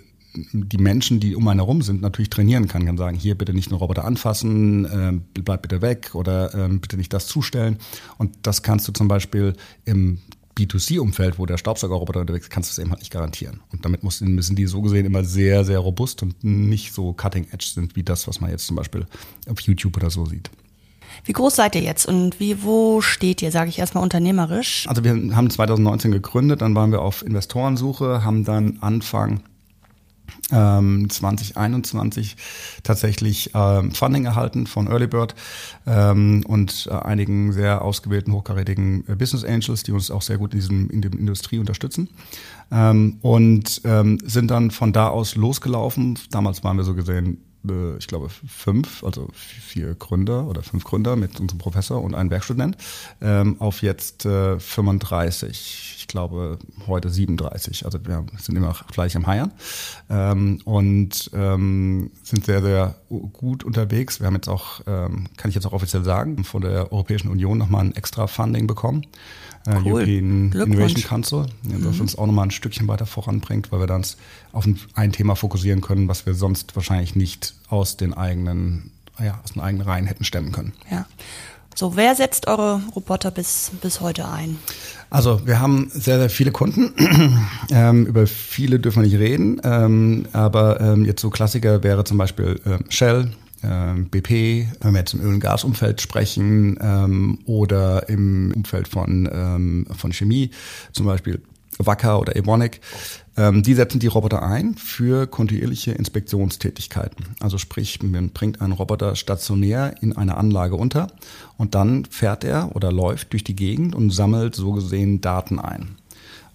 die 0.52 0.78
Menschen, 0.78 1.20
die 1.20 1.34
um 1.34 1.48
einen 1.48 1.60
herum 1.60 1.82
sind, 1.82 2.02
natürlich 2.02 2.30
trainieren 2.30 2.68
kann, 2.68 2.84
kann 2.84 2.96
sagen, 2.96 3.16
hier 3.16 3.36
bitte 3.36 3.54
nicht 3.54 3.70
einen 3.70 3.78
Roboter 3.78 4.04
anfassen, 4.04 4.84
äh, 4.84 5.40
bleib 5.40 5.62
bitte 5.62 5.82
weg 5.82 6.10
oder 6.14 6.54
äh, 6.54 6.68
bitte 6.68 6.96
nicht 6.96 7.12
das 7.12 7.26
zustellen. 7.26 7.78
Und 8.18 8.34
das 8.42 8.62
kannst 8.62 8.86
du 8.88 8.92
zum 8.92 9.08
Beispiel 9.08 9.54
im 9.84 10.18
B2C-Umfeld, 10.56 11.38
wo 11.38 11.46
der 11.46 11.58
Staubsaugerroboter 11.58 12.20
unterwegs 12.20 12.46
ist, 12.46 12.50
kannst 12.50 12.70
du 12.70 12.72
es 12.72 12.78
eben 12.78 12.90
halt 12.90 13.00
nicht 13.00 13.12
garantieren. 13.12 13.60
Und 13.72 13.84
damit 13.84 14.02
müssen, 14.02 14.56
die 14.56 14.66
so 14.66 14.82
gesehen 14.82 15.04
immer 15.06 15.24
sehr, 15.24 15.64
sehr 15.64 15.78
robust 15.78 16.22
und 16.22 16.42
nicht 16.42 16.94
so 16.94 17.12
cutting 17.12 17.46
edge 17.52 17.66
sind, 17.66 17.94
wie 17.96 18.02
das, 18.02 18.26
was 18.26 18.40
man 18.40 18.50
jetzt 18.50 18.66
zum 18.66 18.76
Beispiel 18.76 19.06
auf 19.48 19.60
YouTube 19.60 19.96
oder 19.96 20.10
so 20.10 20.24
sieht. 20.24 20.50
Wie 21.24 21.32
groß 21.32 21.56
seid 21.56 21.74
ihr 21.74 21.82
jetzt 21.82 22.06
und 22.06 22.40
wie, 22.40 22.62
wo 22.62 23.00
steht 23.00 23.42
ihr, 23.42 23.50
sage 23.50 23.70
ich 23.70 23.78
erstmal 23.78 24.02
unternehmerisch? 24.02 24.86
Also 24.88 25.02
wir 25.02 25.12
haben 25.34 25.50
2019 25.50 26.12
gegründet, 26.12 26.60
dann 26.60 26.74
waren 26.74 26.92
wir 26.92 27.00
auf 27.00 27.24
Investorensuche, 27.24 28.24
haben 28.24 28.44
dann 28.44 28.78
Anfang 28.80 29.42
2021 30.48 32.32
ähm, 32.32 32.36
tatsächlich 32.84 33.50
ähm, 33.54 33.90
Funding 33.92 34.26
erhalten 34.26 34.66
von 34.66 34.86
Earlybird 34.86 35.34
ähm, 35.86 36.44
und 36.46 36.88
äh, 36.90 36.94
einigen 36.94 37.52
sehr 37.52 37.82
ausgewählten 37.82 38.32
hochkarätigen 38.32 39.04
äh, 39.08 39.16
Business 39.16 39.44
Angels, 39.44 39.82
die 39.82 39.92
uns 39.92 40.10
auch 40.10 40.22
sehr 40.22 40.38
gut 40.38 40.54
in 40.54 40.60
diesem 40.60 40.90
in 40.90 41.02
der 41.02 41.12
Industrie 41.12 41.58
unterstützen 41.58 42.08
ähm, 42.70 43.18
und 43.22 43.80
ähm, 43.84 44.18
sind 44.24 44.50
dann 44.50 44.70
von 44.70 44.92
da 44.92 45.08
aus 45.08 45.34
losgelaufen. 45.34 46.18
Damals 46.30 46.62
waren 46.62 46.76
wir 46.76 46.84
so 46.84 46.94
gesehen 46.94 47.45
ich 47.98 48.06
glaube, 48.06 48.28
fünf, 48.28 49.04
also 49.04 49.28
vier 49.32 49.94
Gründer 49.94 50.46
oder 50.46 50.62
fünf 50.62 50.84
Gründer 50.84 51.16
mit 51.16 51.40
unserem 51.40 51.58
Professor 51.58 52.02
und 52.02 52.14
einem 52.14 52.30
Werkstudent, 52.30 52.76
ähm, 53.20 53.56
auf 53.60 53.82
jetzt 53.82 54.24
äh, 54.26 54.58
35. 54.58 55.96
Ich 55.98 56.08
glaube, 56.08 56.58
heute 56.86 57.10
37. 57.10 57.84
Also 57.84 57.98
wir 58.04 58.24
sind 58.38 58.56
immer 58.56 58.74
gleich 58.92 59.14
im 59.14 59.26
Heiern 59.26 59.52
ähm, 60.08 60.60
und 60.64 61.30
ähm, 61.34 62.10
sind 62.22 62.44
sehr, 62.44 62.62
sehr 62.62 62.94
gut 63.32 63.64
unterwegs. 63.64 64.20
Wir 64.20 64.26
haben 64.26 64.34
jetzt 64.34 64.48
auch, 64.48 64.84
kann 64.84 65.48
ich 65.48 65.54
jetzt 65.54 65.66
auch 65.66 65.72
offiziell 65.72 66.04
sagen, 66.04 66.44
von 66.44 66.62
der 66.62 66.92
Europäischen 66.92 67.28
Union 67.28 67.58
nochmal 67.58 67.84
ein 67.84 67.94
extra 67.94 68.26
Funding 68.26 68.66
bekommen. 68.66 69.02
Äh, 69.66 69.76
cool. 69.84 69.92
European 69.92 70.52
Innovation 70.52 71.02
Council, 71.02 71.46
ja, 71.64 71.78
das 71.78 71.96
mhm. 71.96 72.00
uns 72.02 72.18
auch 72.18 72.26
nochmal 72.26 72.46
ein 72.46 72.50
Stückchen 72.50 72.86
weiter 72.88 73.06
voranbringt, 73.06 73.72
weil 73.72 73.80
wir 73.80 73.86
dann 73.86 74.04
auf 74.52 74.66
ein, 74.94 75.12
Thema 75.12 75.34
fokussieren 75.34 75.80
können, 75.80 76.08
was 76.08 76.26
wir 76.26 76.34
sonst 76.34 76.76
wahrscheinlich 76.76 77.16
nicht 77.16 77.54
aus 77.68 77.96
den 77.96 78.14
eigenen, 78.14 78.90
ja, 79.18 79.40
aus 79.42 79.52
den 79.52 79.62
eigenen 79.62 79.86
Reihen 79.86 80.06
hätten 80.06 80.24
stemmen 80.24 80.52
können. 80.52 80.72
Ja. 80.90 81.06
So, 81.74 81.94
wer 81.94 82.14
setzt 82.14 82.48
eure 82.48 82.80
Roboter 82.94 83.30
bis, 83.30 83.70
bis 83.82 84.00
heute 84.00 84.26
ein? 84.28 84.56
Also 85.10 85.46
wir 85.46 85.60
haben 85.60 85.90
sehr, 85.92 86.18
sehr 86.18 86.30
viele 86.30 86.50
Kunden. 86.50 86.94
ähm, 87.70 88.06
über 88.06 88.26
viele 88.26 88.80
dürfen 88.80 89.02
wir 89.02 89.08
nicht 89.08 89.18
reden. 89.18 89.60
Ähm, 89.62 90.26
aber 90.32 90.80
ähm, 90.80 91.04
jetzt 91.04 91.20
so 91.20 91.28
Klassiker 91.28 91.82
wäre 91.82 92.04
zum 92.04 92.16
Beispiel 92.16 92.58
äh, 92.64 92.78
Shell, 92.90 93.24
ähm, 93.24 93.32
BP, 93.66 94.66
wenn 94.80 94.92
wir 94.92 95.00
jetzt 95.00 95.14
im 95.14 95.20
Öl- 95.20 95.34
und 95.34 95.40
Gasumfeld 95.40 96.00
sprechen 96.00 96.78
ähm, 96.80 97.38
oder 97.46 98.08
im 98.08 98.52
Umfeld 98.54 98.88
von, 98.88 99.28
ähm, 99.32 99.86
von 99.96 100.12
Chemie, 100.12 100.50
zum 100.92 101.06
Beispiel 101.06 101.40
Wacker 101.78 102.20
oder 102.20 102.36
Evonik, 102.36 102.80
ähm, 103.36 103.62
die 103.62 103.74
setzen 103.74 104.00
die 104.00 104.06
Roboter 104.06 104.42
ein 104.42 104.76
für 104.76 105.26
kontinuierliche 105.26 105.92
Inspektionstätigkeiten. 105.92 107.26
Also 107.40 107.58
sprich, 107.58 108.02
man 108.02 108.30
bringt 108.30 108.60
einen 108.60 108.72
Roboter 108.72 109.14
stationär 109.14 109.94
in 110.00 110.16
eine 110.16 110.36
Anlage 110.36 110.76
unter 110.76 111.08
und 111.58 111.74
dann 111.74 112.04
fährt 112.06 112.44
er 112.44 112.74
oder 112.74 112.92
läuft 112.92 113.32
durch 113.32 113.44
die 113.44 113.56
Gegend 113.56 113.94
und 113.94 114.10
sammelt 114.10 114.54
so 114.54 114.72
gesehen 114.72 115.20
Daten 115.20 115.58
ein. 115.58 115.96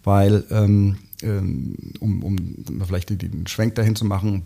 Weil, 0.04 0.44
ähm, 0.50 0.98
ähm 1.22 1.76
um, 2.00 2.24
um 2.24 2.38
vielleicht 2.86 3.10
den 3.10 3.46
Schwenk 3.46 3.76
dahin 3.76 3.96
zu 3.96 4.06
machen, 4.06 4.44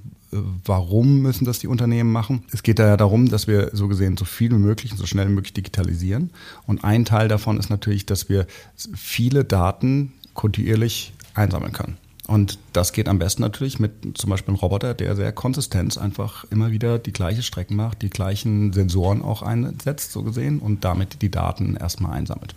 warum 0.63 1.21
müssen 1.21 1.45
das 1.45 1.59
die 1.59 1.67
Unternehmen 1.67 2.11
machen? 2.11 2.43
Es 2.51 2.63
geht 2.63 2.79
da 2.79 2.87
ja 2.87 2.97
darum, 2.97 3.29
dass 3.29 3.47
wir 3.47 3.69
so 3.73 3.87
gesehen 3.87 4.17
so 4.17 4.25
viel 4.25 4.51
wie 4.51 4.55
möglich 4.55 4.91
und 4.91 4.97
so 4.97 5.05
schnell 5.05 5.27
wie 5.27 5.33
möglich 5.33 5.53
digitalisieren. 5.53 6.31
Und 6.65 6.83
ein 6.83 7.05
Teil 7.05 7.27
davon 7.27 7.57
ist 7.57 7.69
natürlich, 7.69 8.05
dass 8.05 8.29
wir 8.29 8.47
viele 8.75 9.43
Daten 9.43 10.13
kontinuierlich 10.33 11.13
einsammeln 11.33 11.73
können. 11.73 11.97
Und 12.27 12.57
das 12.73 12.91
geht 12.91 13.07
am 13.07 13.19
besten 13.19 13.43
natürlich 13.43 13.79
mit 13.79 14.17
zum 14.17 14.29
Beispiel 14.31 14.53
einem 14.53 14.59
Roboter, 14.59 14.93
der 14.93 15.15
sehr 15.15 15.31
konsistent 15.31 15.97
einfach 15.97 16.43
immer 16.49 16.71
wieder 16.71 16.97
die 16.97 17.13
gleiche 17.13 17.43
Strecken 17.43 17.75
macht, 17.75 18.01
die 18.01 18.09
gleichen 18.09 18.73
Sensoren 18.73 19.21
auch 19.21 19.43
einsetzt, 19.43 20.11
so 20.11 20.23
gesehen, 20.23 20.59
und 20.59 20.83
damit 20.83 21.21
die 21.21 21.29
Daten 21.29 21.75
erstmal 21.75 22.13
einsammelt. 22.13 22.55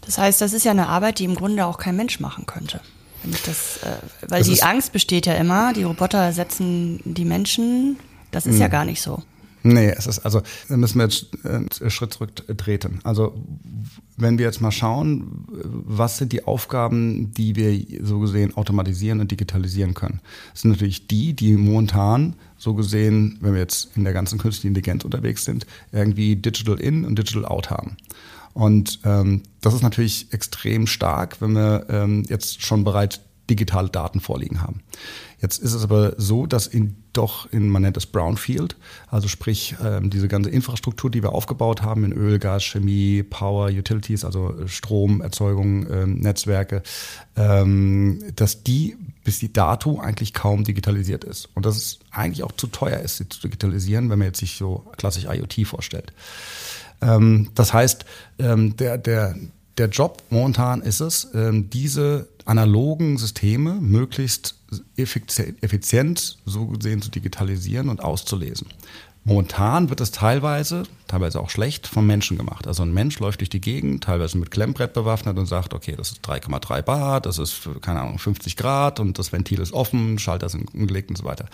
Das 0.00 0.16
heißt, 0.16 0.40
das 0.40 0.54
ist 0.54 0.64
ja 0.64 0.70
eine 0.70 0.88
Arbeit, 0.88 1.18
die 1.18 1.24
im 1.24 1.34
Grunde 1.34 1.66
auch 1.66 1.76
kein 1.76 1.96
Mensch 1.96 2.18
machen 2.18 2.46
könnte. 2.46 2.80
Ich 3.24 3.42
das, 3.42 3.78
äh, 3.82 3.96
weil 4.28 4.40
das 4.40 4.48
die 4.48 4.62
Angst 4.62 4.92
besteht 4.92 5.26
ja 5.26 5.34
immer, 5.34 5.72
die 5.72 5.82
Roboter 5.82 6.18
ersetzen 6.18 7.00
die 7.04 7.24
Menschen. 7.24 7.98
Das 8.30 8.46
ist 8.46 8.54
mh. 8.54 8.60
ja 8.60 8.66
hm. 8.66 8.72
gar 8.72 8.84
nicht 8.84 9.02
so. 9.02 9.22
Nee, 9.64 9.90
es 9.90 10.06
ist 10.06 10.20
also, 10.20 10.42
da 10.68 10.76
müssen 10.76 10.98
wir 10.98 11.04
jetzt 11.04 11.26
einen 11.44 11.68
Schritt 11.90 12.14
zurücktreten. 12.14 13.00
Also, 13.02 13.34
wenn 14.16 14.38
wir 14.38 14.46
jetzt 14.46 14.60
mal 14.60 14.70
schauen, 14.70 15.44
was 15.48 16.18
sind 16.18 16.32
die 16.32 16.44
Aufgaben, 16.44 17.32
die 17.34 17.56
wir 17.56 18.06
so 18.06 18.20
gesehen 18.20 18.56
automatisieren 18.56 19.20
und 19.20 19.30
digitalisieren 19.30 19.94
können? 19.94 20.20
Das 20.52 20.62
sind 20.62 20.70
natürlich 20.70 21.06
die, 21.08 21.34
die 21.34 21.54
momentan 21.54 22.34
so 22.56 22.74
gesehen, 22.74 23.38
wenn 23.40 23.52
wir 23.52 23.60
jetzt 23.60 23.96
in 23.96 24.04
der 24.04 24.12
ganzen 24.12 24.38
künstlichen 24.38 24.68
Intelligenz 24.68 25.04
unterwegs 25.04 25.44
sind, 25.44 25.66
irgendwie 25.92 26.36
Digital 26.36 26.80
In 26.80 27.04
und 27.04 27.18
Digital 27.18 27.44
Out 27.44 27.70
haben. 27.70 27.96
Und 28.58 28.98
ähm, 29.04 29.44
das 29.60 29.72
ist 29.72 29.82
natürlich 29.82 30.32
extrem 30.32 30.88
stark, 30.88 31.40
wenn 31.40 31.52
wir 31.52 31.86
ähm, 31.90 32.24
jetzt 32.28 32.60
schon 32.60 32.82
bereits 32.82 33.20
digitale 33.48 33.88
Daten 33.88 34.18
vorliegen 34.18 34.62
haben. 34.62 34.82
Jetzt 35.40 35.58
ist 35.58 35.74
es 35.74 35.84
aber 35.84 36.14
so, 36.18 36.44
dass 36.44 36.66
in 36.66 36.96
doch 37.12 37.50
in, 37.52 37.68
man 37.68 37.82
nennt 37.82 37.96
es 37.96 38.06
Brownfield, 38.06 38.74
also 39.06 39.28
sprich 39.28 39.76
ähm, 39.80 40.10
diese 40.10 40.26
ganze 40.26 40.50
Infrastruktur, 40.50 41.08
die 41.08 41.22
wir 41.22 41.32
aufgebaut 41.32 41.82
haben 41.82 42.02
in 42.02 42.12
Öl, 42.12 42.40
Gas, 42.40 42.64
Chemie, 42.64 43.22
Power, 43.22 43.68
Utilities, 43.68 44.24
also 44.24 44.66
Stromerzeugung, 44.66 45.88
ähm, 45.88 46.18
Netzwerke, 46.18 46.82
ähm, 47.36 48.24
dass 48.34 48.64
die 48.64 48.96
bis 49.22 49.38
die 49.38 49.52
dato 49.52 50.00
eigentlich 50.00 50.32
kaum 50.32 50.64
digitalisiert 50.64 51.22
ist. 51.22 51.50
Und 51.54 51.66
dass 51.66 51.76
es 51.76 51.98
eigentlich 52.10 52.42
auch 52.42 52.52
zu 52.52 52.66
teuer 52.66 53.00
ist, 53.00 53.18
sie 53.18 53.28
zu 53.28 53.42
digitalisieren, 53.42 54.10
wenn 54.10 54.18
man 54.18 54.26
jetzt 54.26 54.38
sich 54.40 54.56
so 54.56 54.86
klassisch 54.96 55.26
IoT 55.26 55.66
vorstellt. 55.66 56.12
Ähm, 57.00 57.50
das 57.54 57.72
heißt, 57.72 58.04
ähm, 58.38 58.76
der, 58.76 58.98
der, 58.98 59.34
der 59.76 59.88
Job 59.88 60.22
momentan 60.30 60.82
ist 60.82 61.00
es, 61.00 61.28
ähm, 61.34 61.70
diese 61.70 62.28
analogen 62.44 63.18
Systeme 63.18 63.74
möglichst 63.74 64.54
effizient, 64.96 66.38
so 66.44 66.66
gesehen 66.66 67.02
zu 67.02 67.10
digitalisieren 67.10 67.88
und 67.88 68.02
auszulesen. 68.02 68.68
Momentan 69.28 69.90
wird 69.90 70.00
es 70.00 70.10
teilweise, 70.10 70.84
teilweise 71.06 71.40
auch 71.40 71.50
schlecht, 71.50 71.86
vom 71.86 72.06
Menschen 72.06 72.38
gemacht. 72.38 72.66
Also 72.66 72.82
ein 72.82 72.94
Mensch 72.94 73.18
läuft 73.18 73.40
durch 73.40 73.50
die 73.50 73.60
Gegend, 73.60 74.04
teilweise 74.04 74.38
mit 74.38 74.50
Klemmbrett 74.50 74.94
bewaffnet 74.94 75.36
und 75.36 75.44
sagt, 75.44 75.74
okay, 75.74 75.94
das 75.94 76.12
ist 76.12 76.26
3,3 76.26 76.80
Bar, 76.80 77.20
das 77.20 77.36
ist, 77.36 77.68
keine 77.82 78.00
Ahnung, 78.00 78.18
50 78.18 78.56
Grad 78.56 79.00
und 79.00 79.18
das 79.18 79.30
Ventil 79.30 79.60
ist 79.60 79.74
offen, 79.74 80.18
Schalter 80.18 80.48
sind 80.48 80.72
umgelegt 80.72 81.10
und 81.10 81.16
so 81.16 81.24
weiter. 81.24 81.44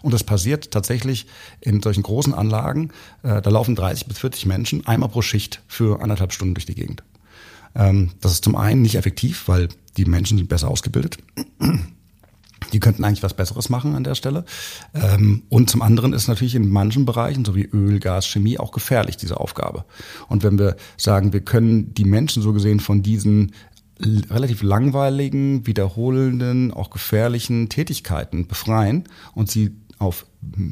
Und 0.00 0.14
das 0.14 0.22
passiert 0.22 0.70
tatsächlich 0.70 1.26
in 1.60 1.82
solchen 1.82 2.04
großen 2.04 2.32
Anlagen, 2.32 2.92
äh, 3.24 3.42
da 3.42 3.50
laufen 3.50 3.74
30 3.74 4.06
bis 4.06 4.18
40 4.20 4.46
Menschen 4.46 4.86
einmal 4.86 5.08
pro 5.08 5.20
Schicht 5.20 5.60
für 5.66 6.00
anderthalb 6.00 6.32
Stunden 6.32 6.54
durch 6.54 6.66
die 6.66 6.76
Gegend. 6.76 7.02
Ähm, 7.74 8.12
das 8.20 8.30
ist 8.30 8.44
zum 8.44 8.54
einen 8.54 8.82
nicht 8.82 8.94
effektiv, 8.94 9.48
weil 9.48 9.70
die 9.96 10.04
Menschen 10.04 10.38
sind 10.38 10.48
besser 10.48 10.68
ausgebildet. 10.68 11.18
Die 12.72 12.80
könnten 12.80 13.04
eigentlich 13.04 13.22
was 13.22 13.34
Besseres 13.34 13.68
machen 13.70 13.94
an 13.94 14.04
der 14.04 14.14
Stelle. 14.14 14.44
Ähm, 14.94 15.42
und 15.48 15.70
zum 15.70 15.82
anderen 15.82 16.12
ist 16.12 16.28
natürlich 16.28 16.54
in 16.54 16.68
manchen 16.68 17.04
Bereichen, 17.04 17.44
so 17.44 17.54
wie 17.54 17.64
Öl, 17.64 18.00
Gas, 18.00 18.26
Chemie, 18.26 18.58
auch 18.58 18.72
gefährlich, 18.72 19.16
diese 19.16 19.40
Aufgabe. 19.40 19.84
Und 20.28 20.42
wenn 20.42 20.58
wir 20.58 20.76
sagen, 20.96 21.32
wir 21.32 21.40
können 21.40 21.94
die 21.94 22.04
Menschen 22.04 22.42
so 22.42 22.52
gesehen 22.52 22.80
von 22.80 23.02
diesen 23.02 23.52
relativ 24.30 24.62
langweiligen, 24.62 25.66
wiederholenden, 25.66 26.72
auch 26.72 26.90
gefährlichen 26.90 27.68
Tätigkeiten 27.68 28.46
befreien 28.46 29.04
und 29.34 29.50
sie 29.50 29.76
auf 29.98 30.26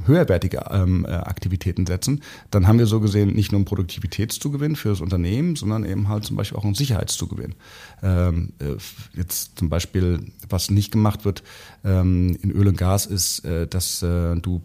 höherwertige 0.05 0.65
ähm, 0.71 1.05
äh, 1.05 1.11
Aktivitäten 1.11 1.87
setzen, 1.87 2.23
dann 2.51 2.67
haben 2.67 2.79
wir 2.79 2.87
so 2.87 3.01
gesehen 3.01 3.35
nicht 3.35 3.53
nur 3.53 3.59
einen 3.59 3.65
Produktivitätszugewinn 3.65 4.77
für 4.77 4.91
das 4.91 5.01
Unternehmen, 5.01 5.57
sondern 5.57 5.85
eben 5.85 6.09
halt 6.09 6.25
zum 6.25 6.37
Beispiel 6.37 6.59
auch 6.59 6.65
einen 6.65 6.75
Sicherheitszugewinn. 6.75 7.55
Ähm, 8.03 8.53
äh, 8.61 8.77
jetzt 9.17 9.59
zum 9.59 9.69
Beispiel, 9.69 10.21
was 10.49 10.71
nicht 10.71 10.93
gemacht 10.93 11.25
wird 11.25 11.43
ähm, 11.85 12.37
in 12.41 12.51
Öl 12.51 12.69
und 12.69 12.79
Gas, 12.79 13.07
ist, 13.07 13.45
äh, 13.45 13.67
dass 13.67 14.03
äh, 14.03 14.37
du 14.37 14.63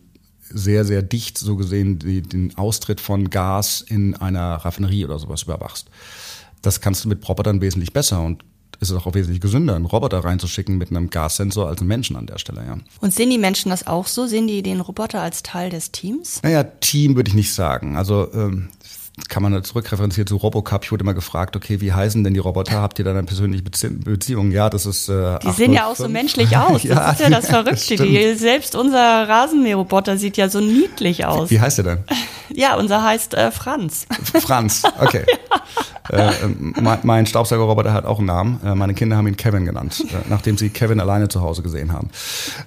sehr, 0.53 0.85
sehr 0.85 1.01
dicht 1.01 1.37
so 1.37 1.55
gesehen 1.55 1.99
die, 1.99 2.21
den 2.21 2.57
Austritt 2.57 3.01
von 3.01 3.29
Gas 3.29 3.81
in 3.81 4.15
einer 4.15 4.55
Raffinerie 4.55 5.05
oder 5.05 5.17
sowas 5.17 5.43
überwachst. 5.43 5.89
Das 6.61 6.81
kannst 6.81 7.05
du 7.05 7.09
mit 7.09 7.27
Robotern 7.27 7.61
wesentlich 7.61 7.93
besser 7.93 8.21
und 8.21 8.43
ist 8.81 8.89
es 8.89 8.97
auch 8.97 9.13
wesentlich 9.13 9.39
gesünder, 9.39 9.75
einen 9.75 9.85
Roboter 9.85 10.19
reinzuschicken 10.19 10.77
mit 10.77 10.89
einem 10.89 11.11
Gassensor 11.11 11.67
als 11.67 11.79
einen 11.79 11.87
Menschen 11.87 12.15
an 12.15 12.25
der 12.25 12.39
Stelle, 12.39 12.65
ja. 12.65 12.77
Und 12.99 13.13
sehen 13.13 13.29
die 13.29 13.37
Menschen 13.37 13.69
das 13.69 13.85
auch 13.85 14.07
so? 14.07 14.25
Sehen 14.25 14.47
die 14.47 14.63
den 14.63 14.81
Roboter 14.81 15.21
als 15.21 15.43
Teil 15.43 15.69
des 15.69 15.91
Teams? 15.91 16.41
Naja, 16.41 16.63
Team 16.63 17.15
würde 17.15 17.29
ich 17.29 17.35
nicht 17.35 17.53
sagen. 17.53 17.95
Also 17.95 18.27
ähm, 18.33 18.69
kann 19.29 19.43
man 19.43 19.63
zurückreferenzieren 19.63 20.27
zu 20.27 20.37
Robocup. 20.37 20.83
Ich 20.83 20.91
wurde 20.91 21.03
immer 21.03 21.13
gefragt, 21.13 21.55
okay, 21.55 21.81
wie 21.81 21.93
heißen 21.93 22.23
denn 22.23 22.33
die 22.33 22.39
Roboter? 22.39 22.81
Habt 22.81 22.99
ihr 22.99 23.05
da 23.05 23.11
eine 23.11 23.23
persönliche 23.23 23.63
Beziehung? 23.63 24.51
Ja, 24.51 24.69
das 24.69 24.85
ist. 24.85 25.09
Äh, 25.09 25.39
die 25.39 25.51
sehen 25.51 25.73
ja 25.73 25.87
auch 25.87 25.95
so 25.95 26.07
menschlich 26.07 26.55
aus. 26.57 26.83
ja, 26.83 26.95
das 26.95 27.13
ist 27.13 27.21
ja 27.21 27.29
das 27.29 27.47
Verrückte. 27.47 27.95
Die, 27.95 28.33
selbst 28.35 28.75
unser 28.75 29.27
Rasenmäherroboter 29.27 30.17
sieht 30.17 30.37
ja 30.37 30.49
so 30.49 30.59
niedlich 30.59 31.25
aus. 31.25 31.49
Wie, 31.49 31.55
wie 31.55 31.61
heißt 31.61 31.79
der 31.79 31.85
denn? 31.85 31.99
Ja, 32.53 32.75
unser 32.75 33.01
heißt 33.01 33.33
äh, 33.33 33.49
Franz. 33.49 34.05
Franz, 34.41 34.83
okay. 34.99 35.23
ja. 36.11 36.31
äh, 36.31 36.33
mein, 36.57 36.99
mein 37.03 37.25
Staubsaugerroboter 37.25 37.93
hat 37.93 38.05
auch 38.05 38.17
einen 38.17 38.27
Namen. 38.27 38.59
Äh, 38.65 38.75
meine 38.75 38.93
Kinder 38.93 39.15
haben 39.15 39.27
ihn 39.27 39.37
Kevin 39.37 39.63
genannt, 39.63 40.03
äh, 40.09 40.27
nachdem 40.29 40.57
sie 40.57 40.69
Kevin 40.69 40.99
alleine 40.99 41.29
zu 41.29 41.41
Hause 41.41 41.61
gesehen 41.61 41.93
haben. 41.93 42.09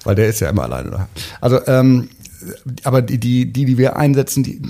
Weil 0.05 0.15
der 0.15 0.29
ist 0.29 0.41
ja 0.41 0.49
immer 0.49 0.63
alleine 0.63 0.91
da. 0.91 1.09
Also, 1.43 1.61
ähm, 1.67 2.09
aber 2.83 3.03
die, 3.03 3.19
die, 3.19 3.53
die, 3.53 3.67
die 3.67 3.79
wir 3.79 3.97
einsetzen, 3.97 4.43
die 4.43 4.63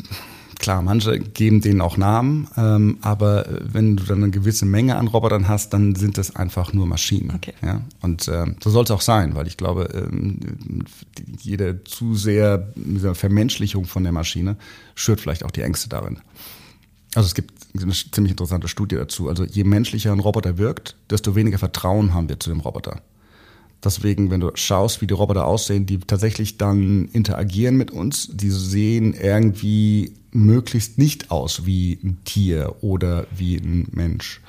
Klar, 0.64 0.80
manche 0.80 1.18
geben 1.18 1.60
denen 1.60 1.82
auch 1.82 1.98
Namen, 1.98 2.48
ähm, 2.56 2.96
aber 3.02 3.44
wenn 3.60 3.98
du 3.98 4.04
dann 4.04 4.22
eine 4.22 4.30
gewisse 4.30 4.64
Menge 4.64 4.96
an 4.96 5.08
Robotern 5.08 5.46
hast, 5.46 5.74
dann 5.74 5.94
sind 5.94 6.16
das 6.16 6.36
einfach 6.36 6.72
nur 6.72 6.86
Maschinen. 6.86 7.32
Okay. 7.34 7.52
Ja? 7.60 7.82
Und 8.00 8.28
äh, 8.28 8.46
so 8.62 8.70
soll 8.70 8.84
es 8.84 8.90
auch 8.90 9.02
sein, 9.02 9.34
weil 9.34 9.46
ich 9.46 9.58
glaube, 9.58 9.90
ähm, 9.92 10.40
jede 11.38 11.84
zu 11.84 12.14
sehr 12.14 12.72
Vermenschlichung 13.12 13.84
von 13.84 14.04
der 14.04 14.12
Maschine 14.12 14.56
schürt 14.94 15.20
vielleicht 15.20 15.44
auch 15.44 15.50
die 15.50 15.60
Ängste 15.60 15.90
darin. 15.90 16.20
Also 17.14 17.26
es 17.26 17.34
gibt 17.34 17.52
eine 17.78 17.92
ziemlich 17.92 18.30
interessante 18.30 18.66
Studie 18.66 18.96
dazu. 18.96 19.28
Also 19.28 19.44
je 19.44 19.64
menschlicher 19.64 20.12
ein 20.12 20.20
Roboter 20.20 20.56
wirkt, 20.56 20.96
desto 21.10 21.36
weniger 21.36 21.58
Vertrauen 21.58 22.14
haben 22.14 22.30
wir 22.30 22.40
zu 22.40 22.48
dem 22.48 22.60
Roboter. 22.60 23.02
Deswegen, 23.84 24.30
wenn 24.30 24.40
du 24.40 24.50
schaust, 24.54 25.02
wie 25.02 25.06
die 25.06 25.12
Roboter 25.12 25.44
aussehen, 25.46 25.84
die 25.84 25.98
tatsächlich 25.98 26.56
dann 26.56 27.04
interagieren 27.12 27.76
mit 27.76 27.90
uns, 27.90 28.30
die 28.32 28.48
sehen 28.48 29.12
irgendwie 29.12 30.14
möglichst 30.34 30.98
nicht 30.98 31.30
aus 31.30 31.64
wie 31.64 31.98
ein 32.02 32.18
Tier 32.24 32.76
oder 32.82 33.26
wie 33.34 33.56
ein 33.56 33.88
Mensch. 33.92 34.40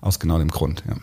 Aus 0.00 0.18
genau 0.18 0.38
dem 0.38 0.50
Grund, 0.50 0.82
ja. 0.88 0.96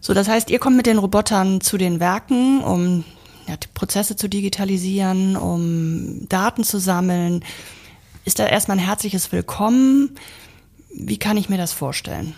So, 0.00 0.14
das 0.14 0.28
heißt, 0.28 0.50
ihr 0.50 0.58
kommt 0.58 0.76
mit 0.76 0.86
den 0.86 0.98
Robotern 0.98 1.60
zu 1.60 1.76
den 1.76 2.00
Werken, 2.00 2.62
um 2.62 3.04
ja, 3.46 3.56
Prozesse 3.74 4.16
zu 4.16 4.28
digitalisieren, 4.28 5.36
um 5.36 6.26
Daten 6.28 6.64
zu 6.64 6.78
sammeln. 6.78 7.44
Ist 8.24 8.38
da 8.38 8.46
erstmal 8.46 8.78
ein 8.78 8.84
herzliches 8.84 9.30
Willkommen? 9.32 10.16
Wie 10.92 11.18
kann 11.18 11.36
ich 11.36 11.48
mir 11.48 11.58
das 11.58 11.72
vorstellen? 11.72 12.34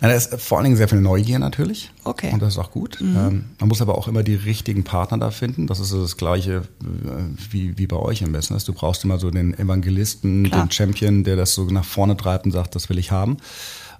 Na, 0.00 0.08
da 0.08 0.14
ist 0.14 0.40
vor 0.40 0.58
allen 0.58 0.64
Dingen 0.64 0.76
sehr 0.76 0.88
viel 0.88 1.00
Neugier 1.00 1.38
natürlich. 1.38 1.90
Okay. 2.04 2.30
Und 2.32 2.40
das 2.40 2.54
ist 2.54 2.58
auch 2.58 2.70
gut. 2.70 2.98
Mhm. 3.00 3.16
Ähm, 3.16 3.44
man 3.58 3.68
muss 3.68 3.80
aber 3.80 3.96
auch 3.96 4.08
immer 4.08 4.22
die 4.22 4.34
richtigen 4.34 4.84
Partner 4.84 5.18
da 5.18 5.30
finden. 5.30 5.66
Das 5.66 5.80
ist 5.80 5.88
so 5.88 6.02
das 6.02 6.16
Gleiche 6.16 6.62
äh, 6.82 7.42
wie, 7.50 7.78
wie 7.78 7.86
bei 7.86 7.96
euch 7.96 8.22
im 8.22 8.32
Business. 8.32 8.64
Du 8.64 8.72
brauchst 8.72 9.04
immer 9.04 9.18
so 9.18 9.30
den 9.30 9.58
Evangelisten, 9.58 10.44
Klar. 10.44 10.66
den 10.66 10.70
Champion, 10.70 11.24
der 11.24 11.36
das 11.36 11.54
so 11.54 11.64
nach 11.64 11.84
vorne 11.84 12.16
treibt 12.16 12.44
und 12.44 12.52
sagt, 12.52 12.74
das 12.74 12.88
will 12.88 12.98
ich 12.98 13.10
haben. 13.10 13.38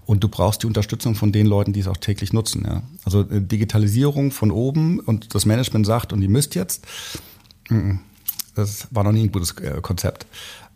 Und 0.05 0.23
du 0.23 0.29
brauchst 0.29 0.63
die 0.63 0.67
Unterstützung 0.67 1.15
von 1.15 1.33
den 1.33 1.47
Leuten, 1.47 1.73
die 1.73 1.81
es 1.81 1.89
auch 1.89 1.97
täglich 1.97 2.33
nutzen. 2.33 2.65
Ja. 2.67 2.83
Also 3.05 3.23
äh, 3.23 3.41
Digitalisierung 3.41 4.31
von 4.33 4.51
oben 4.51 5.01
und 5.01 5.35
das 5.35 5.47
Management 5.47 5.87
sagt, 5.87 6.13
und 6.13 6.21
die 6.21 6.29
müsst 6.29 6.55
jetzt, 6.55 6.87
das 8.55 8.89
war 8.91 9.03
noch 9.03 9.13
nie 9.13 9.25
ein 9.25 9.33
gutes 9.33 9.53
äh, 9.59 9.81
Konzept. 9.81 10.27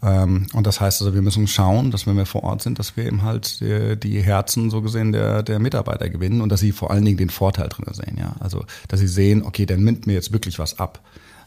Ähm, 0.02 0.46
und 0.54 0.66
das 0.66 0.80
heißt 0.80 1.02
also, 1.02 1.14
wir 1.14 1.22
müssen 1.22 1.46
schauen, 1.46 1.90
dass 1.90 2.06
wenn 2.06 2.16
wir 2.16 2.26
vor 2.26 2.42
Ort 2.42 2.62
sind, 2.62 2.78
dass 2.78 2.96
wir 2.96 3.04
eben 3.04 3.22
halt 3.22 3.60
die, 3.60 3.98
die 3.98 4.22
Herzen 4.22 4.70
so 4.70 4.80
gesehen 4.80 5.12
der, 5.12 5.42
der 5.42 5.58
Mitarbeiter 5.58 6.08
gewinnen 6.08 6.40
und 6.40 6.50
dass 6.50 6.60
sie 6.60 6.72
vor 6.72 6.90
allen 6.90 7.04
Dingen 7.04 7.18
den 7.18 7.30
Vorteil 7.30 7.68
drin 7.68 7.84
sehen. 7.92 8.16
Ja, 8.18 8.34
also 8.40 8.64
dass 8.88 9.00
sie 9.00 9.08
sehen, 9.08 9.42
okay, 9.42 9.66
der 9.66 9.76
nimmt 9.76 10.06
mir 10.06 10.14
jetzt 10.14 10.32
wirklich 10.32 10.58
was 10.58 10.78
ab. 10.78 11.00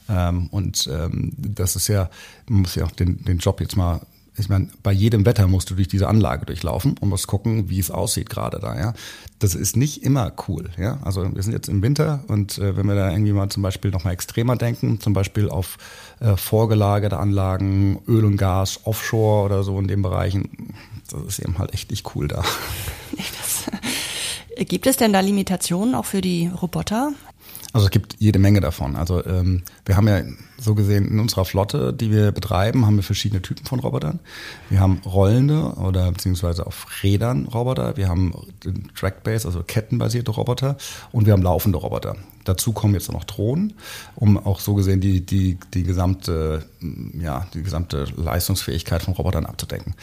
Ähm, 0.09 0.47
und 0.51 0.87
ähm, 0.91 1.31
das 1.37 1.75
ist 1.75 1.87
ja, 1.87 2.09
man 2.47 2.61
muss 2.61 2.75
ja 2.75 2.85
auch 2.85 2.91
den, 2.91 3.23
den 3.23 3.37
Job 3.39 3.61
jetzt 3.61 3.77
mal 3.77 4.01
ich 4.35 4.49
meine, 4.49 4.69
bei 4.81 4.91
jedem 4.91 5.25
Wetter 5.25 5.47
musst 5.47 5.69
du 5.69 5.75
durch 5.75 5.87
diese 5.87 6.07
Anlage 6.07 6.45
durchlaufen 6.45 6.95
und 6.99 7.09
musst 7.09 7.27
gucken, 7.27 7.69
wie 7.69 7.79
es 7.79 7.91
aussieht 7.91 8.29
gerade 8.29 8.59
da, 8.59 8.77
ja. 8.77 8.93
Das 9.39 9.53
ist 9.53 9.77
nicht 9.77 10.03
immer 10.03 10.31
cool, 10.47 10.69
ja. 10.77 10.99
Also 11.03 11.35
wir 11.35 11.43
sind 11.43 11.53
jetzt 11.53 11.69
im 11.69 11.81
Winter 11.83 12.23
und 12.27 12.57
äh, 12.57 12.75
wenn 12.75 12.87
wir 12.87 12.95
da 12.95 13.11
irgendwie 13.11 13.33
mal 13.33 13.49
zum 13.49 13.61
Beispiel 13.61 13.91
nochmal 13.91 14.13
extremer 14.13 14.55
denken, 14.55 14.99
zum 14.99 15.13
Beispiel 15.13 15.49
auf 15.49 15.77
äh, 16.19 16.35
vorgelagerte 16.35 17.17
Anlagen, 17.17 17.99
Öl 18.07 18.25
und 18.25 18.37
Gas, 18.37 18.79
Offshore 18.85 19.45
oder 19.45 19.63
so 19.63 19.77
in 19.79 19.87
den 19.87 20.01
Bereichen, 20.01 20.73
das 21.11 21.21
ist 21.23 21.39
eben 21.39 21.59
halt 21.59 21.73
echt 21.73 21.91
nicht 21.91 22.15
cool 22.15 22.27
da. 22.27 22.43
Das, 23.15 23.65
gibt 24.67 24.87
es 24.87 24.97
denn 24.97 25.13
da 25.13 25.19
Limitationen 25.19 25.93
auch 25.93 26.05
für 26.05 26.21
die 26.21 26.47
Roboter? 26.47 27.13
Also 27.73 27.85
es 27.85 27.91
gibt 27.91 28.17
jede 28.19 28.37
Menge 28.37 28.61
davon. 28.61 28.95
Also 28.95 29.25
ähm, 29.25 29.63
wir 29.85 29.97
haben 29.97 30.07
ja 30.07 30.21
so 30.59 30.75
gesehen 30.75 31.07
in 31.07 31.19
unserer 31.19 31.43
Flotte, 31.43 31.91
die 31.91 32.11
wir 32.11 32.31
betreiben, 32.31 32.85
haben 32.85 32.97
wir 32.97 33.03
verschiedene 33.03 33.41
Typen 33.41 33.65
von 33.65 33.79
Robotern. 33.79 34.19
Wir 34.69 34.79
haben 34.79 35.01
rollende 35.05 35.73
oder 35.73 36.11
beziehungsweise 36.11 36.67
auf 36.67 36.85
Rädern 37.01 37.47
Roboter. 37.47 37.97
Wir 37.97 38.09
haben 38.09 38.31
Track-based, 38.95 39.47
also 39.47 39.63
kettenbasierte 39.63 40.29
Roboter 40.29 40.77
und 41.11 41.25
wir 41.25 41.33
haben 41.33 41.41
laufende 41.41 41.79
Roboter. 41.79 42.15
Dazu 42.43 42.73
kommen 42.73 42.93
jetzt 42.93 43.11
noch 43.11 43.23
Drohnen, 43.23 43.73
um 44.15 44.37
auch 44.37 44.59
so 44.59 44.75
gesehen 44.75 45.01
die, 45.01 45.25
die, 45.25 45.57
die 45.73 45.83
gesamte, 45.83 46.65
ja, 47.19 47.47
die 47.55 47.63
gesamte 47.63 48.05
Leistungsfähigkeit 48.15 49.01
von 49.01 49.15
Robotern 49.15 49.47
abzudecken. 49.47 49.95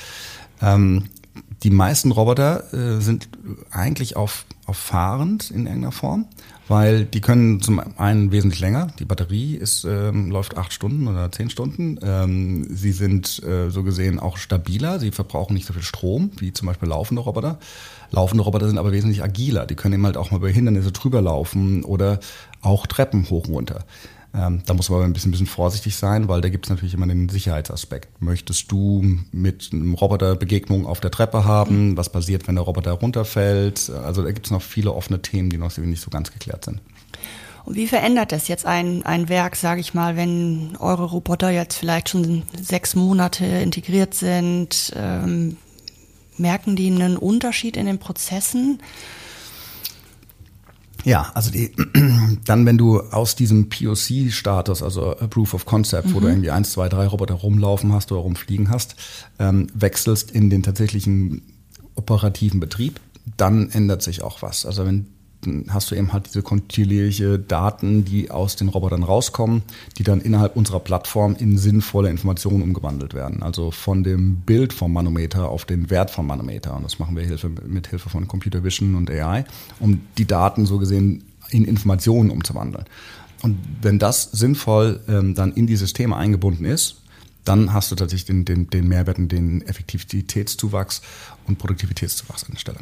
Ähm, 0.60 1.04
die 1.62 1.70
meisten 1.70 2.10
Roboter 2.10 2.72
äh, 2.72 3.00
sind 3.00 3.28
eigentlich 3.70 4.16
auf, 4.16 4.46
auf 4.66 4.76
fahrend 4.76 5.50
in 5.50 5.66
irgendeiner 5.66 5.92
Form, 5.92 6.26
weil 6.70 7.04
die 7.04 7.20
können 7.20 7.60
zum 7.60 7.80
einen 7.98 8.30
wesentlich 8.30 8.60
länger. 8.60 8.92
Die 9.00 9.04
Batterie 9.04 9.56
ist, 9.56 9.84
ähm, 9.84 10.30
läuft 10.30 10.56
acht 10.56 10.72
Stunden 10.72 11.08
oder 11.08 11.32
zehn 11.32 11.50
Stunden. 11.50 11.98
Ähm, 12.00 12.64
sie 12.70 12.92
sind 12.92 13.42
äh, 13.42 13.70
so 13.70 13.82
gesehen 13.82 14.20
auch 14.20 14.36
stabiler. 14.36 15.00
Sie 15.00 15.10
verbrauchen 15.10 15.54
nicht 15.54 15.66
so 15.66 15.72
viel 15.72 15.82
Strom 15.82 16.30
wie 16.38 16.52
zum 16.52 16.68
Beispiel 16.68 16.88
laufende 16.88 17.22
Roboter. 17.22 17.58
Laufende 18.12 18.44
Roboter 18.44 18.68
sind 18.68 18.78
aber 18.78 18.92
wesentlich 18.92 19.20
agiler. 19.20 19.66
Die 19.66 19.74
können 19.74 19.94
eben 19.94 20.06
halt 20.06 20.16
auch 20.16 20.30
mal 20.30 20.36
über 20.36 20.48
Hindernisse 20.48 20.92
drüber 20.92 21.20
laufen 21.20 21.82
oder 21.82 22.20
auch 22.62 22.86
Treppen 22.86 23.28
hoch 23.30 23.48
und 23.48 23.54
runter. 23.54 23.84
Ähm, 24.32 24.62
da 24.64 24.74
muss 24.74 24.88
man 24.88 24.98
aber 24.98 25.06
ein 25.06 25.12
bisschen, 25.12 25.32
bisschen 25.32 25.46
vorsichtig 25.46 25.96
sein, 25.96 26.28
weil 26.28 26.40
da 26.40 26.48
gibt 26.48 26.66
es 26.66 26.70
natürlich 26.70 26.94
immer 26.94 27.06
den 27.06 27.28
Sicherheitsaspekt. 27.28 28.22
Möchtest 28.22 28.70
du 28.70 29.04
mit 29.32 29.70
einem 29.72 29.94
Roboter 29.94 30.36
Begegnung 30.36 30.86
auf 30.86 31.00
der 31.00 31.10
Treppe 31.10 31.44
haben? 31.44 31.96
Was 31.96 32.10
passiert, 32.10 32.46
wenn 32.46 32.54
der 32.54 32.64
Roboter 32.64 32.92
runterfällt? 32.92 33.90
Also 33.90 34.22
da 34.22 34.30
gibt 34.30 34.46
es 34.46 34.52
noch 34.52 34.62
viele 34.62 34.92
offene 34.92 35.20
Themen, 35.20 35.50
die 35.50 35.58
noch 35.58 35.76
nicht 35.76 36.00
so 36.00 36.10
ganz 36.10 36.32
geklärt 36.32 36.64
sind. 36.64 36.80
Und 37.64 37.74
wie 37.76 37.86
verändert 37.86 38.32
das 38.32 38.48
jetzt 38.48 38.66
ein, 38.66 39.04
ein 39.04 39.28
Werk, 39.28 39.56
sage 39.56 39.80
ich 39.80 39.94
mal, 39.94 40.16
wenn 40.16 40.76
eure 40.78 41.04
Roboter 41.04 41.50
jetzt 41.50 41.76
vielleicht 41.76 42.08
schon 42.08 42.44
sechs 42.60 42.94
Monate 42.94 43.44
integriert 43.44 44.14
sind? 44.14 44.92
Ähm, 44.96 45.56
merken 46.36 46.74
die 46.76 46.90
einen 46.90 47.16
Unterschied 47.16 47.76
in 47.76 47.86
den 47.86 47.98
Prozessen? 47.98 48.80
Ja, 51.04 51.30
also 51.34 51.50
die, 51.50 51.72
dann, 52.44 52.66
wenn 52.66 52.78
du 52.78 53.00
aus 53.00 53.34
diesem 53.34 53.68
POC-Status, 53.68 54.82
also 54.82 55.14
Proof 55.30 55.54
of 55.54 55.66
Concept, 55.66 56.08
mhm. 56.08 56.14
wo 56.14 56.20
du 56.20 56.26
mhm. 56.26 56.32
irgendwie 56.32 56.50
eins, 56.50 56.72
zwei, 56.72 56.88
drei 56.88 57.06
Roboter 57.06 57.34
rumlaufen 57.34 57.92
hast 57.92 58.12
oder 58.12 58.20
rumfliegen 58.20 58.70
hast, 58.70 58.96
ähm, 59.38 59.68
wechselst 59.74 60.30
in 60.30 60.50
den 60.50 60.62
tatsächlichen 60.62 61.42
operativen 61.94 62.60
Betrieb, 62.60 63.00
dann 63.36 63.70
ändert 63.70 64.02
sich 64.02 64.22
auch 64.22 64.42
was. 64.42 64.66
Also 64.66 64.86
wenn 64.86 65.06
hast 65.68 65.90
du 65.90 65.94
eben 65.94 66.12
halt 66.12 66.26
diese 66.26 66.42
kontinuierliche 66.42 67.38
Daten, 67.38 68.04
die 68.04 68.30
aus 68.30 68.56
den 68.56 68.68
Robotern 68.68 69.02
rauskommen, 69.02 69.62
die 69.98 70.02
dann 70.02 70.20
innerhalb 70.20 70.56
unserer 70.56 70.80
Plattform 70.80 71.34
in 71.38 71.58
sinnvolle 71.58 72.10
Informationen 72.10 72.62
umgewandelt 72.62 73.14
werden. 73.14 73.42
Also 73.42 73.70
von 73.70 74.02
dem 74.02 74.36
Bild 74.36 74.72
vom 74.72 74.92
Manometer 74.92 75.48
auf 75.48 75.64
den 75.64 75.90
Wert 75.90 76.10
vom 76.10 76.26
Manometer. 76.26 76.76
Und 76.76 76.84
das 76.84 76.98
machen 76.98 77.16
wir 77.16 77.24
Hilfe, 77.24 77.50
mit 77.66 77.88
Hilfe 77.88 78.10
von 78.10 78.28
Computer 78.28 78.62
Vision 78.64 78.94
und 78.94 79.10
AI, 79.10 79.44
um 79.78 80.02
die 80.18 80.26
Daten 80.26 80.66
so 80.66 80.78
gesehen 80.78 81.24
in 81.50 81.64
Informationen 81.64 82.30
umzuwandeln. 82.30 82.84
Und 83.42 83.58
wenn 83.80 83.98
das 83.98 84.30
sinnvoll 84.32 85.00
ähm, 85.08 85.34
dann 85.34 85.52
in 85.52 85.66
die 85.66 85.76
Systeme 85.76 86.16
eingebunden 86.16 86.64
ist, 86.64 86.99
dann 87.44 87.72
hast 87.72 87.90
du 87.90 87.96
tatsächlich 87.96 88.26
den, 88.26 88.44
den, 88.44 88.70
den 88.70 88.88
Mehrwert 88.88 89.18
und 89.18 89.30
den 89.30 89.62
Effektivitätszuwachs 89.62 91.02
und 91.46 91.58
Produktivitätszuwachs 91.58 92.44
an 92.44 92.50
der 92.52 92.58
Stelle. 92.58 92.78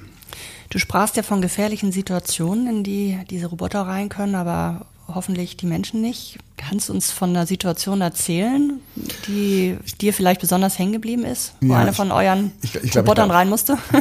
Du 0.71 0.79
sprachst 0.79 1.17
ja 1.17 1.23
von 1.23 1.41
gefährlichen 1.41 1.93
Situationen, 1.93 2.67
in 2.69 2.85
die 2.85 3.19
diese 3.31 3.47
Roboter 3.47 3.83
rein 3.83 4.09
können, 4.09 4.35
aber 4.35 4.87
hoffentlich 5.07 5.57
die 5.57 5.67
Menschen 5.67 6.01
nicht. 6.01 6.39
Kannst 6.59 6.89
du 6.89 6.93
uns 6.93 7.11
von 7.11 7.31
einer 7.31 7.47
Situation 7.47 8.01
erzählen, 8.01 8.81
die 9.29 9.77
dir 10.01 10.13
vielleicht 10.13 10.41
besonders 10.41 10.79
hängen 10.79 10.93
geblieben 10.93 11.25
ist, 11.25 11.55
wo 11.61 11.73
ja, 11.73 11.79
einer 11.79 11.93
von 11.93 12.11
euren 12.11 12.53
ich, 12.63 12.75
ich, 12.75 12.97
Robotern 12.97 13.29
glaub, 13.29 13.39
rein 13.39 13.49
musste? 13.49 13.79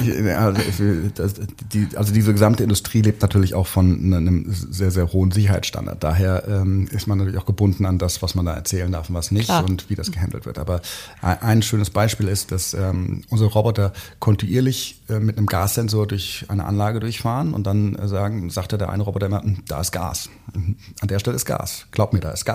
also 1.96 2.14
diese 2.14 2.34
gesamte 2.34 2.64
Industrie 2.64 3.02
lebt 3.02 3.22
natürlich 3.22 3.54
auch 3.54 3.68
von 3.68 4.14
einem 4.14 4.46
sehr, 4.50 4.90
sehr 4.90 5.14
hohen 5.14 5.32
Sicherheitsstandard. 5.32 6.04
Daher 6.04 6.48
ähm, 6.48 6.88
ist 6.92 7.08
man 7.08 7.20
natürlich 7.20 7.40
auch 7.40 7.46
gebunden 7.46 7.86
an 7.86 8.00
das, 8.00 8.24
was 8.24 8.34
man 8.34 8.46
da 8.46 8.54
erzählen 8.54 8.92
darf 8.92 9.10
und 9.10 9.16
was 9.16 9.32
nicht 9.32 9.46
Klar. 9.46 9.64
und 9.64 9.90
wie 9.90 9.96
das 9.96 10.12
gehandelt 10.12 10.46
wird. 10.46 10.58
Aber 10.58 10.82
ein 11.22 11.62
schönes 11.62 11.92
Beispiel 11.92 12.28
ist, 12.28 12.52
dass 12.52 12.74
ähm, 12.74 13.22
unsere 13.30 13.52
Roboter 13.52 13.94
kontinuierlich 14.20 15.02
äh, 15.10 15.20
mit 15.20 15.38
einem 15.38 15.46
Gassensor 15.46 16.08
durch 16.08 16.46
eine 16.48 16.66
Anlage 16.66 17.00
durchfahren 17.00 17.54
und 17.54 17.68
dann 17.68 17.96
äh, 17.96 18.08
sagen, 18.08 18.50
sagte 18.50 18.78
der 18.78 18.90
eine 18.90 19.04
Roboter 19.04 19.28
immer, 19.28 19.44
hm, 19.44 19.64
da 19.68 19.80
ist 19.80 19.92
Gas. 19.92 20.30
An 20.54 21.08
der 21.08 21.20
Stelle 21.20 21.36
ist 21.36 21.46
Gas. 21.46 21.86
Glaub 21.92 22.14
mir, 22.14 22.20
da 22.20 22.32
ist 22.32 22.46
Gas. 22.46 22.47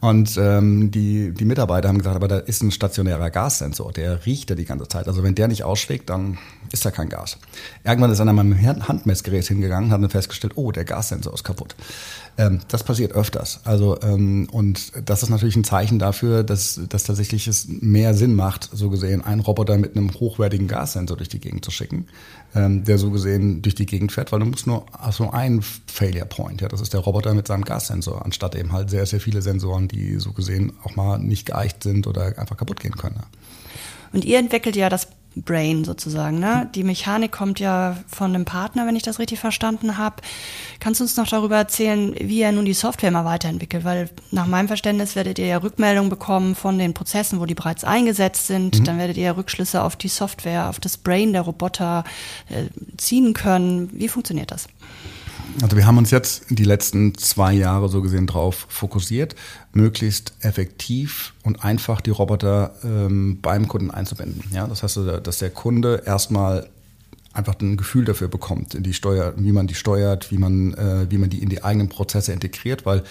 Und 0.00 0.36
ähm, 0.36 0.90
die, 0.90 1.32
die 1.32 1.44
Mitarbeiter 1.44 1.88
haben 1.88 1.98
gesagt, 1.98 2.16
aber 2.16 2.28
da 2.28 2.38
ist 2.38 2.62
ein 2.62 2.70
stationärer 2.70 3.30
Gassensor, 3.30 3.92
der 3.92 4.26
riecht 4.26 4.50
ja 4.50 4.56
die 4.56 4.66
ganze 4.66 4.86
Zeit. 4.86 5.08
Also 5.08 5.22
wenn 5.22 5.34
der 5.34 5.48
nicht 5.48 5.64
ausschlägt, 5.64 6.10
dann 6.10 6.36
ist 6.72 6.84
da 6.84 6.90
kein 6.90 7.08
Gas. 7.08 7.38
Irgendwann 7.84 8.10
ist 8.10 8.20
einer 8.20 8.32
mit 8.32 8.40
einem 8.58 8.88
Handmessgerät 8.88 9.46
hingegangen, 9.46 9.90
hat 9.90 10.02
dann 10.02 10.10
festgestellt, 10.10 10.54
oh, 10.56 10.72
der 10.72 10.84
Gassensor 10.84 11.32
ist 11.32 11.44
kaputt. 11.44 11.74
Ähm, 12.36 12.60
das 12.68 12.82
passiert 12.82 13.12
öfters. 13.12 13.60
Also 13.64 14.00
ähm, 14.02 14.48
und 14.50 14.92
das 15.04 15.22
ist 15.22 15.28
natürlich 15.28 15.54
ein 15.56 15.64
Zeichen 15.64 15.98
dafür, 15.98 16.42
dass, 16.42 16.80
dass 16.88 17.04
tatsächlich 17.04 17.46
es 17.46 17.66
mehr 17.68 18.14
Sinn 18.14 18.34
macht, 18.34 18.68
so 18.72 18.90
gesehen, 18.90 19.22
einen 19.22 19.40
Roboter 19.40 19.78
mit 19.78 19.96
einem 19.96 20.12
hochwertigen 20.12 20.66
Gassensor 20.66 21.16
durch 21.16 21.28
die 21.28 21.38
Gegend 21.38 21.64
zu 21.64 21.70
schicken, 21.70 22.06
ähm, 22.54 22.84
der 22.84 22.98
so 22.98 23.10
gesehen 23.10 23.62
durch 23.62 23.76
die 23.76 23.86
Gegend 23.86 24.10
fährt, 24.10 24.32
weil 24.32 24.40
du 24.40 24.46
musst 24.46 24.66
nur 24.66 24.84
also 24.92 25.30
einen 25.30 25.62
Failure 25.62 26.26
Point, 26.26 26.60
ja, 26.60 26.68
das 26.68 26.80
ist 26.80 26.92
der 26.92 27.00
Roboter 27.00 27.34
mit 27.34 27.46
seinem 27.46 27.64
Gassensor, 27.64 28.24
anstatt 28.24 28.56
eben 28.56 28.72
halt 28.72 28.90
sehr, 28.90 29.06
sehr 29.06 29.20
viele 29.20 29.40
Sensoren, 29.40 29.86
die 29.86 30.18
so 30.18 30.32
gesehen 30.32 30.72
auch 30.82 30.96
mal 30.96 31.18
nicht 31.18 31.46
geeicht 31.46 31.84
sind 31.84 32.06
oder 32.08 32.36
einfach 32.38 32.56
kaputt 32.56 32.80
gehen 32.80 32.96
können. 32.96 33.16
Ja. 33.16 33.26
Und 34.12 34.24
ihr 34.24 34.38
entwickelt 34.38 34.74
ja 34.74 34.88
das 34.88 35.08
Brain 35.36 35.84
sozusagen. 35.84 36.38
Ne? 36.38 36.68
Die 36.74 36.84
Mechanik 36.84 37.32
kommt 37.32 37.60
ja 37.60 37.96
von 38.06 38.34
einem 38.34 38.44
Partner, 38.44 38.86
wenn 38.86 38.96
ich 38.96 39.02
das 39.02 39.18
richtig 39.18 39.40
verstanden 39.40 39.98
habe. 39.98 40.16
Kannst 40.80 41.00
du 41.00 41.04
uns 41.04 41.16
noch 41.16 41.28
darüber 41.28 41.56
erzählen, 41.56 42.14
wie 42.20 42.42
er 42.42 42.52
nun 42.52 42.64
die 42.64 42.74
Software 42.74 43.10
mal 43.10 43.24
weiterentwickelt? 43.24 43.84
Weil 43.84 44.10
nach 44.30 44.46
meinem 44.46 44.68
Verständnis 44.68 45.16
werdet 45.16 45.38
ihr 45.38 45.46
ja 45.46 45.58
Rückmeldungen 45.58 46.10
bekommen 46.10 46.54
von 46.54 46.78
den 46.78 46.94
Prozessen, 46.94 47.40
wo 47.40 47.46
die 47.46 47.54
bereits 47.54 47.84
eingesetzt 47.84 48.46
sind. 48.46 48.80
Mhm. 48.80 48.84
Dann 48.84 48.98
werdet 48.98 49.16
ihr 49.16 49.24
ja 49.24 49.32
Rückschlüsse 49.32 49.82
auf 49.82 49.96
die 49.96 50.08
Software, 50.08 50.68
auf 50.68 50.80
das 50.80 50.96
Brain 50.96 51.32
der 51.32 51.42
Roboter 51.42 52.04
äh, 52.48 52.66
ziehen 52.96 53.32
können. 53.32 53.90
Wie 53.92 54.08
funktioniert 54.08 54.50
das? 54.50 54.68
Also 55.62 55.76
wir 55.76 55.86
haben 55.86 55.98
uns 55.98 56.10
jetzt 56.10 56.46
die 56.50 56.64
letzten 56.64 57.16
zwei 57.16 57.52
Jahre 57.52 57.88
so 57.88 58.02
gesehen 58.02 58.26
drauf 58.26 58.66
fokussiert, 58.68 59.36
möglichst 59.72 60.34
effektiv 60.40 61.32
und 61.42 61.64
einfach 61.64 62.00
die 62.00 62.10
Roboter 62.10 62.74
ähm, 62.82 63.38
beim 63.40 63.68
Kunden 63.68 63.90
einzubinden. 63.90 64.42
Ja, 64.52 64.66
das 64.66 64.82
heißt, 64.82 64.98
dass 65.22 65.38
der 65.38 65.50
Kunde 65.50 66.02
erstmal 66.04 66.68
einfach 67.32 67.58
ein 67.60 67.76
Gefühl 67.76 68.04
dafür 68.04 68.28
bekommt, 68.28 68.76
die 68.78 68.94
Steuer, 68.94 69.34
wie 69.36 69.52
man 69.52 69.66
die 69.66 69.74
steuert, 69.74 70.30
wie 70.30 70.38
man, 70.38 70.74
äh, 70.74 71.10
wie 71.10 71.18
man 71.18 71.30
die 71.30 71.42
in 71.42 71.48
die 71.48 71.62
eigenen 71.64 71.88
Prozesse 71.88 72.32
integriert, 72.32 72.86
weil 72.86 73.02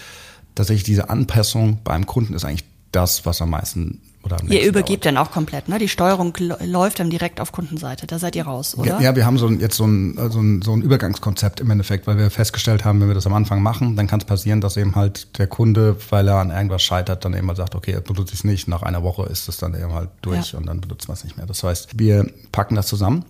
tatsächlich 0.54 0.84
diese 0.84 1.10
Anpassung 1.10 1.80
beim 1.84 2.06
Kunden 2.06 2.34
ist 2.34 2.44
eigentlich 2.44 2.64
das, 2.92 3.26
was 3.26 3.42
am 3.42 3.50
meisten 3.50 4.00
oder 4.24 4.38
ihr 4.48 4.64
übergebt 4.66 5.04
dauert. 5.04 5.16
dann 5.16 5.16
auch 5.16 5.30
komplett, 5.30 5.68
ne? 5.68 5.78
Die 5.78 5.88
Steuerung 5.88 6.36
läuft 6.38 7.00
dann 7.00 7.10
direkt 7.10 7.40
auf 7.40 7.52
Kundenseite. 7.52 8.06
Da 8.06 8.18
seid 8.18 8.36
ihr 8.36 8.44
raus, 8.44 8.76
oder? 8.76 8.94
Ja, 8.94 9.00
ja 9.00 9.16
wir 9.16 9.26
haben 9.26 9.38
so 9.38 9.46
ein, 9.46 9.60
jetzt 9.60 9.76
so 9.76 9.86
ein, 9.86 10.16
so, 10.30 10.40
ein, 10.40 10.62
so 10.62 10.72
ein 10.72 10.82
Übergangskonzept 10.82 11.60
im 11.60 11.70
Endeffekt, 11.70 12.06
weil 12.06 12.18
wir 12.18 12.30
festgestellt 12.30 12.84
haben, 12.84 13.00
wenn 13.00 13.08
wir 13.08 13.14
das 13.14 13.26
am 13.26 13.34
Anfang 13.34 13.62
machen, 13.62 13.96
dann 13.96 14.06
kann 14.06 14.20
es 14.20 14.26
passieren, 14.26 14.60
dass 14.60 14.76
eben 14.76 14.94
halt 14.94 15.38
der 15.38 15.46
Kunde, 15.46 15.96
weil 16.10 16.28
er 16.28 16.36
an 16.36 16.50
irgendwas 16.50 16.82
scheitert, 16.82 17.24
dann 17.24 17.34
eben 17.34 17.46
mal 17.46 17.56
sagt, 17.56 17.74
okay, 17.74 17.92
er 17.92 18.00
benutzt 18.00 18.32
es 18.32 18.44
nicht. 18.44 18.68
Nach 18.68 18.82
einer 18.82 19.02
Woche 19.02 19.24
ist 19.24 19.48
es 19.48 19.58
dann 19.58 19.74
eben 19.74 19.92
halt 19.92 20.08
durch 20.22 20.52
ja. 20.52 20.58
und 20.58 20.66
dann 20.66 20.80
benutzt 20.80 21.08
man 21.08 21.16
es 21.16 21.24
nicht 21.24 21.36
mehr. 21.36 21.46
Das 21.46 21.62
heißt, 21.62 21.98
wir 21.98 22.26
packen 22.52 22.74
das 22.74 22.86
zusammen 22.86 23.24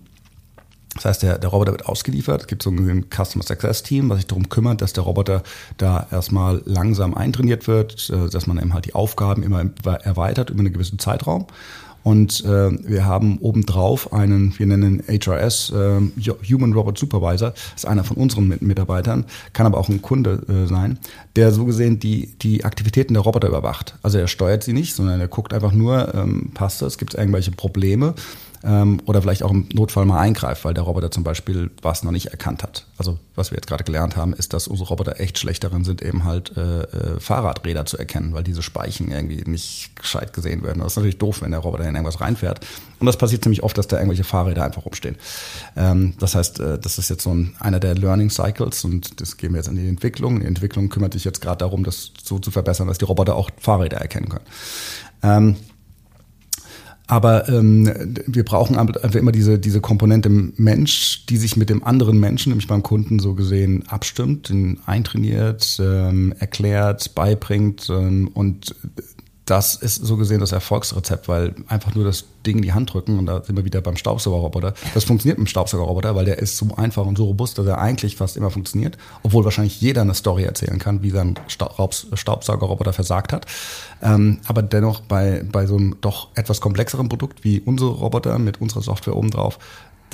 das 0.94 1.04
heißt, 1.04 1.22
der, 1.22 1.38
der 1.38 1.50
Roboter 1.50 1.72
wird 1.72 1.86
ausgeliefert. 1.86 2.42
Es 2.42 2.46
gibt 2.46 2.62
so 2.62 2.70
ein 2.70 3.06
Customer 3.10 3.44
Success 3.44 3.82
Team, 3.82 4.08
was 4.08 4.18
sich 4.18 4.26
darum 4.26 4.48
kümmert, 4.48 4.80
dass 4.80 4.92
der 4.92 5.04
Roboter 5.04 5.42
da 5.76 6.06
erstmal 6.10 6.62
langsam 6.64 7.14
eintrainiert 7.14 7.66
wird, 7.66 8.10
äh, 8.10 8.30
dass 8.30 8.46
man 8.46 8.58
eben 8.58 8.74
halt 8.74 8.86
die 8.86 8.94
Aufgaben 8.94 9.42
immer 9.42 9.64
erweitert 9.84 10.50
über 10.50 10.60
einen 10.60 10.72
gewissen 10.72 10.98
Zeitraum. 10.98 11.46
Und 12.04 12.44
äh, 12.44 12.70
wir 12.86 13.06
haben 13.06 13.38
obendrauf 13.38 14.12
einen, 14.12 14.56
wir 14.58 14.66
nennen 14.66 15.02
HRS, 15.08 15.70
äh, 15.70 16.00
Human 16.50 16.74
Robot 16.74 16.98
Supervisor, 16.98 17.54
ist 17.74 17.86
einer 17.86 18.04
von 18.04 18.18
unseren 18.18 18.54
Mitarbeitern, 18.60 19.24
kann 19.54 19.64
aber 19.64 19.78
auch 19.78 19.88
ein 19.88 20.02
Kunde 20.02 20.42
äh, 20.48 20.66
sein, 20.68 20.98
der 21.34 21.50
so 21.50 21.64
gesehen 21.64 21.98
die, 21.98 22.34
die 22.42 22.64
Aktivitäten 22.64 23.14
der 23.14 23.22
Roboter 23.22 23.48
überwacht. 23.48 23.96
Also 24.02 24.18
er 24.18 24.28
steuert 24.28 24.62
sie 24.62 24.74
nicht, 24.74 24.94
sondern 24.94 25.18
er 25.18 25.28
guckt 25.28 25.54
einfach 25.54 25.72
nur, 25.72 26.14
ähm, 26.14 26.50
passt 26.52 26.82
das, 26.82 26.98
gibt 26.98 27.14
es 27.14 27.18
irgendwelche 27.18 27.52
Probleme 27.52 28.14
ähm, 28.64 29.00
oder 29.04 29.20
vielleicht 29.20 29.42
auch 29.42 29.50
im 29.50 29.68
Notfall 29.72 30.06
mal 30.06 30.18
eingreift, 30.18 30.64
weil 30.64 30.74
der 30.74 30.84
Roboter 30.84 31.10
zum 31.10 31.22
Beispiel 31.22 31.70
was 31.82 32.02
noch 32.02 32.12
nicht 32.12 32.26
erkannt 32.26 32.62
hat. 32.62 32.86
Also 32.96 33.18
was 33.34 33.50
wir 33.50 33.56
jetzt 33.56 33.66
gerade 33.66 33.84
gelernt 33.84 34.16
haben, 34.16 34.32
ist, 34.32 34.54
dass 34.54 34.68
unsere 34.68 34.88
Roboter 34.88 35.20
echt 35.20 35.38
schlecht 35.38 35.64
darin 35.64 35.84
sind, 35.84 36.00
eben 36.02 36.24
halt 36.24 36.56
äh, 36.56 36.82
äh, 36.82 37.20
Fahrradräder 37.20 37.84
zu 37.84 37.98
erkennen, 37.98 38.32
weil 38.32 38.42
diese 38.42 38.62
Speichen 38.62 39.10
irgendwie 39.10 39.42
nicht 39.48 39.94
gescheit 39.96 40.32
gesehen 40.32 40.62
werden. 40.62 40.78
Das 40.78 40.92
ist 40.92 40.96
natürlich 40.96 41.18
doof, 41.18 41.42
wenn 41.42 41.50
der 41.50 41.60
Roboter 41.60 41.84
in 41.84 41.94
irgendwas 41.94 42.20
reinfährt. 42.20 42.64
Und 43.00 43.06
das 43.06 43.18
passiert 43.18 43.42
ziemlich 43.42 43.62
oft, 43.62 43.76
dass 43.76 43.86
da 43.86 43.96
irgendwelche 43.96 44.24
Fahrräder 44.24 44.64
einfach 44.64 44.86
rumstehen. 44.86 45.16
Ähm, 45.76 46.14
das 46.18 46.34
heißt, 46.34 46.60
äh, 46.60 46.78
das 46.78 46.98
ist 46.98 47.10
jetzt 47.10 47.24
so 47.24 47.34
ein, 47.34 47.54
einer 47.58 47.80
der 47.80 47.94
Learning 47.94 48.30
Cycles 48.30 48.84
und 48.84 49.20
das 49.20 49.36
gehen 49.36 49.52
wir 49.52 49.58
jetzt 49.58 49.68
in 49.68 49.76
die 49.76 49.88
Entwicklung. 49.88 50.40
Die 50.40 50.46
Entwicklung 50.46 50.88
kümmert 50.88 51.12
sich 51.12 51.24
jetzt 51.24 51.42
gerade 51.42 51.58
darum, 51.58 51.84
das 51.84 52.12
so 52.22 52.38
zu 52.38 52.50
verbessern, 52.50 52.88
dass 52.88 52.98
die 52.98 53.04
Roboter 53.04 53.36
auch 53.36 53.50
Fahrräder 53.58 53.98
erkennen 53.98 54.30
können. 54.30 54.46
Ähm, 55.22 55.56
aber 57.06 57.48
ähm, 57.48 58.16
wir 58.26 58.44
brauchen 58.44 58.76
einfach 58.76 59.14
immer 59.14 59.32
diese, 59.32 59.58
diese 59.58 59.80
Komponente 59.80 60.30
Mensch, 60.30 61.26
die 61.26 61.36
sich 61.36 61.56
mit 61.56 61.68
dem 61.68 61.84
anderen 61.84 62.18
Menschen, 62.18 62.50
nämlich 62.50 62.66
beim 62.66 62.82
Kunden 62.82 63.18
so 63.18 63.34
gesehen, 63.34 63.84
abstimmt, 63.88 64.48
ihn 64.48 64.80
eintrainiert, 64.86 65.78
ähm, 65.80 66.34
erklärt, 66.38 67.14
beibringt 67.14 67.90
ähm, 67.90 68.28
und 68.32 68.74
das 69.44 69.74
ist 69.74 69.96
so 69.96 70.16
gesehen 70.16 70.40
das 70.40 70.52
Erfolgsrezept, 70.52 71.28
weil 71.28 71.54
einfach 71.68 71.94
nur 71.94 72.04
das 72.04 72.24
Ding 72.46 72.56
in 72.56 72.62
die 72.62 72.72
Hand 72.72 72.92
drücken 72.92 73.18
und 73.18 73.26
da 73.26 73.42
sind 73.42 73.56
wir 73.56 73.64
wieder 73.64 73.80
beim 73.80 73.96
Staubsaugerroboter. 73.96 74.74
Das 74.94 75.04
funktioniert 75.04 75.38
mit 75.38 75.48
dem 75.48 75.50
Staubsaugerroboter, 75.50 76.14
weil 76.14 76.24
der 76.24 76.38
ist 76.38 76.56
so 76.56 76.68
einfach 76.76 77.06
und 77.06 77.16
so 77.16 77.24
robust, 77.24 77.58
dass 77.58 77.66
er 77.66 77.78
eigentlich 77.78 78.16
fast 78.16 78.36
immer 78.36 78.50
funktioniert, 78.50 78.96
obwohl 79.22 79.44
wahrscheinlich 79.44 79.80
jeder 79.80 80.02
eine 80.02 80.14
Story 80.14 80.44
erzählen 80.44 80.78
kann, 80.78 81.02
wie 81.02 81.10
sein 81.10 81.34
Staubsaugerroboter 81.48 82.92
versagt 82.92 83.32
hat. 83.32 83.46
Ähm, 84.02 84.38
aber 84.46 84.62
dennoch 84.62 85.00
bei, 85.00 85.44
bei 85.50 85.66
so 85.66 85.76
einem 85.76 85.96
doch 86.00 86.28
etwas 86.34 86.60
komplexeren 86.60 87.08
Produkt 87.08 87.44
wie 87.44 87.60
unsere 87.60 87.90
Roboter 87.90 88.38
mit 88.38 88.60
unserer 88.60 88.82
Software 88.82 89.16
obendrauf 89.16 89.58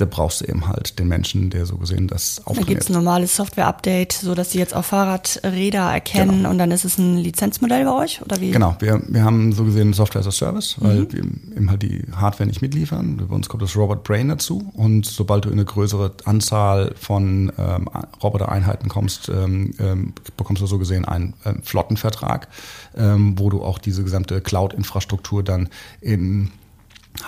da 0.01 0.05
brauchst 0.05 0.41
du 0.41 0.45
eben 0.45 0.67
halt 0.67 0.97
den 0.99 1.07
Menschen, 1.07 1.49
der 1.49 1.65
so 1.65 1.77
gesehen 1.77 2.07
das 2.07 2.39
auftrainiert. 2.39 2.67
Da 2.67 2.69
gibt 2.69 2.83
es 2.83 2.89
ein 2.89 2.93
normales 2.93 3.35
Software-Update, 3.35 4.13
so 4.13 4.33
dass 4.33 4.51
sie 4.51 4.59
jetzt 4.59 4.75
auch 4.75 4.83
Fahrradräder 4.83 5.91
erkennen 5.91 6.37
genau. 6.37 6.49
und 6.49 6.57
dann 6.57 6.71
ist 6.71 6.85
es 6.85 6.97
ein 6.97 7.17
Lizenzmodell 7.17 7.85
bei 7.85 7.93
euch 7.93 8.21
oder 8.21 8.41
wie? 8.41 8.51
Genau, 8.51 8.75
wir, 8.79 9.01
wir 9.07 9.23
haben 9.23 9.53
so 9.53 9.63
gesehen 9.63 9.93
Software 9.93 10.21
as 10.21 10.27
a 10.27 10.31
Service, 10.31 10.75
weil 10.79 11.01
mhm. 11.01 11.11
wir 11.11 11.57
eben 11.57 11.69
halt 11.69 11.83
die 11.83 12.03
Hardware 12.21 12.47
nicht 12.47 12.61
mitliefern. 12.61 13.17
Bei 13.17 13.35
uns 13.35 13.49
kommt 13.49 13.63
das 13.63 13.75
Robot 13.75 14.03
Brain 14.03 14.29
dazu 14.29 14.71
und 14.73 15.05
sobald 15.05 15.45
du 15.45 15.49
in 15.49 15.55
eine 15.55 15.65
größere 15.65 16.13
Anzahl 16.25 16.93
von 16.95 17.51
ähm, 17.57 17.89
Robotereinheiten 18.21 18.89
kommst, 18.89 19.29
ähm, 19.29 19.73
ähm, 19.79 20.13
bekommst 20.37 20.61
du 20.61 20.67
so 20.67 20.77
gesehen 20.77 21.05
einen 21.05 21.33
ähm, 21.45 21.61
Flottenvertrag, 21.63 22.47
ähm, 22.95 23.37
wo 23.37 23.49
du 23.49 23.63
auch 23.63 23.79
diese 23.79 24.03
gesamte 24.03 24.41
Cloud-Infrastruktur 24.41 25.43
dann 25.43 25.69
in 25.99 26.51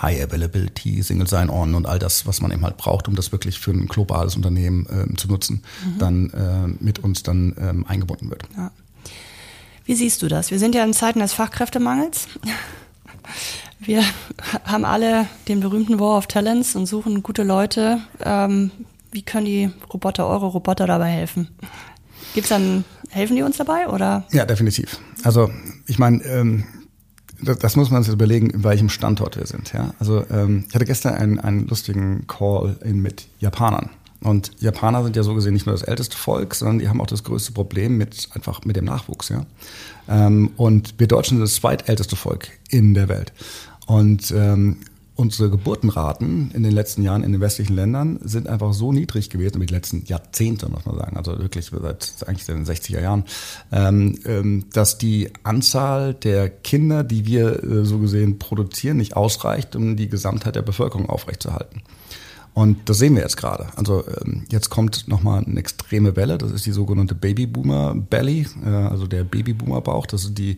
High 0.00 0.22
Availability, 0.22 1.02
Single 1.02 1.28
Sign-On 1.28 1.74
und 1.74 1.86
all 1.86 1.98
das, 1.98 2.26
was 2.26 2.40
man 2.40 2.50
eben 2.50 2.62
halt 2.64 2.76
braucht, 2.76 3.06
um 3.08 3.14
das 3.14 3.32
wirklich 3.32 3.58
für 3.58 3.70
ein 3.70 3.86
globales 3.86 4.34
Unternehmen 4.34 4.86
äh, 4.86 5.14
zu 5.16 5.28
nutzen, 5.28 5.62
mhm. 5.84 5.98
dann 5.98 6.30
äh, 6.30 6.82
mit 6.82 7.00
uns 7.00 7.22
dann 7.22 7.54
ähm, 7.58 7.86
eingebunden 7.86 8.30
wird. 8.30 8.44
Ja. 8.56 8.70
Wie 9.84 9.94
siehst 9.94 10.22
du 10.22 10.28
das? 10.28 10.50
Wir 10.50 10.58
sind 10.58 10.74
ja 10.74 10.82
in 10.82 10.94
Zeiten 10.94 11.18
des 11.18 11.34
Fachkräftemangels. 11.34 12.28
Wir 13.86 14.02
haben 14.64 14.84
alle 14.84 15.26
den 15.48 15.60
berühmten 15.60 16.00
War 16.00 16.18
of 16.18 16.26
Talents 16.26 16.74
und 16.76 16.86
suchen 16.86 17.22
gute 17.22 17.42
Leute. 17.42 18.00
Ähm, 18.24 18.70
wie 19.10 19.22
können 19.22 19.46
die 19.46 19.70
Roboter, 19.92 20.26
eure 20.26 20.46
Roboter 20.46 20.86
dabei 20.86 21.10
helfen? 21.10 21.48
Gibt's 22.34 22.48
dann, 22.48 22.84
helfen 23.10 23.36
die 23.36 23.42
uns 23.42 23.56
dabei 23.56 23.88
oder? 23.88 24.24
Ja, 24.32 24.44
definitiv. 24.44 24.98
Also 25.22 25.50
ich 25.86 25.98
meine, 25.98 26.22
ähm, 26.24 26.64
das, 27.40 27.58
das 27.58 27.76
muss 27.76 27.90
man 27.90 28.02
sich 28.02 28.12
überlegen, 28.12 28.50
in 28.50 28.64
welchem 28.64 28.88
Standort 28.88 29.36
wir 29.36 29.46
sind. 29.46 29.72
Ja? 29.72 29.94
Also 29.98 30.24
ähm, 30.30 30.64
ich 30.68 30.74
hatte 30.74 30.84
gestern 30.84 31.14
einen, 31.14 31.38
einen 31.38 31.66
lustigen 31.66 32.26
Call 32.26 32.76
in, 32.82 33.00
mit 33.02 33.26
Japanern. 33.38 33.90
Und 34.20 34.52
Japaner 34.58 35.04
sind 35.04 35.16
ja 35.16 35.22
so 35.22 35.34
gesehen 35.34 35.52
nicht 35.52 35.66
nur 35.66 35.74
das 35.74 35.82
älteste 35.82 36.16
Volk, 36.16 36.54
sondern 36.54 36.78
die 36.78 36.88
haben 36.88 37.00
auch 37.02 37.06
das 37.06 37.24
größte 37.24 37.52
Problem 37.52 37.98
mit 37.98 38.28
einfach 38.32 38.64
mit 38.64 38.74
dem 38.74 38.86
Nachwuchs. 38.86 39.28
Ja? 39.28 39.44
Ähm, 40.08 40.50
und 40.56 40.94
wir 40.98 41.06
Deutschen 41.06 41.36
sind 41.36 41.42
das 41.42 41.54
zweitälteste 41.54 42.16
Volk 42.16 42.48
in 42.70 42.94
der 42.94 43.08
Welt. 43.08 43.32
Und 43.86 44.30
ähm, 44.30 44.78
unsere 45.16 45.48
Geburtenraten 45.48 46.50
in 46.52 46.62
den 46.62 46.72
letzten 46.72 47.02
Jahren 47.02 47.22
in 47.22 47.32
den 47.32 47.40
westlichen 47.40 47.74
Ländern 47.74 48.18
sind 48.22 48.48
einfach 48.48 48.72
so 48.72 48.92
niedrig 48.92 49.30
gewesen, 49.30 49.58
mit 49.58 49.70
den 49.70 49.76
letzten 49.76 50.04
Jahrzehnten, 50.06 50.72
muss 50.72 50.86
man 50.86 50.96
sagen, 50.96 51.16
also 51.16 51.38
wirklich 51.38 51.70
seit 51.70 52.14
eigentlich 52.26 52.46
den 52.46 52.66
60er 52.66 53.00
Jahren, 53.00 53.24
ähm, 53.70 54.18
ähm, 54.24 54.64
dass 54.72 54.98
die 54.98 55.30
Anzahl 55.44 56.14
der 56.14 56.48
Kinder, 56.48 57.04
die 57.04 57.26
wir 57.26 57.62
äh, 57.62 57.84
so 57.84 57.98
gesehen 57.98 58.38
produzieren, 58.38 58.96
nicht 58.96 59.16
ausreicht, 59.16 59.76
um 59.76 59.96
die 59.96 60.08
Gesamtheit 60.08 60.56
der 60.56 60.62
Bevölkerung 60.62 61.08
aufrechtzuerhalten. 61.08 61.82
Und 62.54 62.88
das 62.88 62.98
sehen 62.98 63.16
wir 63.16 63.22
jetzt 63.22 63.36
gerade. 63.36 63.66
Also 63.74 64.04
ähm, 64.24 64.44
jetzt 64.48 64.70
kommt 64.70 65.08
nochmal 65.08 65.42
eine 65.44 65.58
extreme 65.58 66.14
Welle. 66.14 66.38
Das 66.38 66.52
ist 66.52 66.64
die 66.64 66.70
sogenannte 66.70 67.16
Babyboomer 67.16 67.96
Belly, 67.96 68.46
äh, 68.64 68.68
also 68.68 69.08
der 69.08 69.24
Babyboomer 69.24 69.80
Bauch. 69.80 70.06
Das 70.06 70.22
ist 70.22 70.38
die, 70.38 70.56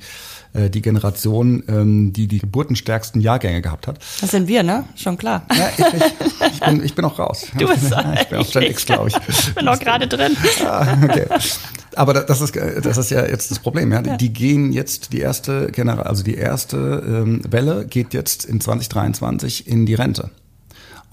äh, 0.52 0.68
die 0.68 0.82
Generation, 0.82 1.64
ähm, 1.68 2.12
die 2.12 2.26
die 2.26 2.38
geburtenstärksten 2.38 3.22
Jahrgänge 3.22 3.62
gehabt 3.62 3.87
hat. 3.87 3.98
Das 4.20 4.30
sind 4.30 4.46
wir, 4.46 4.62
ne? 4.62 4.85
Schon 4.94 5.16
klar. 5.16 5.46
Ja, 5.56 5.70
ich, 5.74 5.94
ich, 5.94 6.52
ich, 6.52 6.61
bin, 6.61 6.85
ich 6.85 6.94
bin 6.94 7.04
auch 7.06 7.18
raus. 7.18 7.46
Du 7.59 7.66
bist 7.66 7.85
Ich 8.20 8.28
bin 8.28 8.38
auf 8.38 8.50
Gen 8.50 8.62
X, 8.64 8.85
glaube 8.85 9.09
ich. 9.09 9.16
Ich 9.28 9.54
bin 9.54 9.66
auch 9.66 9.78
gerade 9.78 10.06
drin. 10.06 10.37
Ah, 10.66 10.98
okay. 11.02 11.26
Aber 11.94 12.12
das 12.12 12.42
ist, 12.42 12.54
das 12.54 12.98
ist 12.98 13.11
ja 13.11 13.24
jetzt 13.24 13.50
das 13.50 13.59
Problem. 13.59 13.90
Ja? 13.90 14.02
ja. 14.02 14.18
Die 14.18 14.35
gehen 14.35 14.70
jetzt, 14.70 15.14
die 15.14 15.20
erste 15.20 15.72
General, 15.72 16.04
also 16.04 16.22
die 16.22 16.35
erste 16.35 16.76
ähm, 17.06 17.40
Welle 17.48 17.87
geht 17.87 18.12
jetzt 18.12 18.44
in 18.44 18.61
2023 18.61 19.66
in 19.66 19.87
die 19.87 19.94
Rente. 19.94 20.30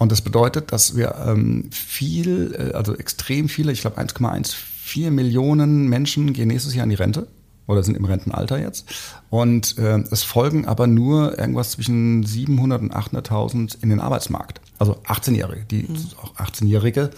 Und 0.03 0.11
das 0.11 0.19
bedeutet, 0.19 0.73
dass 0.73 0.97
wir 0.97 1.15
ähm, 1.25 1.69
viel, 1.71 2.53
äh, 2.59 2.73
also 2.73 2.93
extrem 2.93 3.47
viele, 3.47 3.71
ich 3.71 3.79
glaube 3.79 3.97
1,14 4.01 5.11
Millionen 5.11 5.87
Menschen 5.87 6.33
gehen 6.33 6.49
nächstes 6.49 6.75
Jahr 6.75 6.83
in 6.83 6.89
die 6.89 6.97
Rente 6.97 7.27
oder 7.67 7.83
sind 7.83 7.95
im 7.95 8.03
Rentenalter 8.03 8.59
jetzt. 8.59 8.85
Und 9.29 9.77
äh, 9.77 9.99
es 10.11 10.23
folgen 10.23 10.67
aber 10.67 10.87
nur 10.87 11.39
irgendwas 11.39 11.71
zwischen 11.71 12.23
700 12.23 12.81
und 12.81 12.93
800.000 12.93 13.81
in 13.81 13.87
den 13.87 14.01
Arbeitsmarkt. 14.01 14.59
Also 14.77 14.97
18-Jährige, 15.07 15.63
die 15.63 15.83
mhm. 15.83 15.95
auch 16.21 16.35
18-Jährige, 16.35 17.11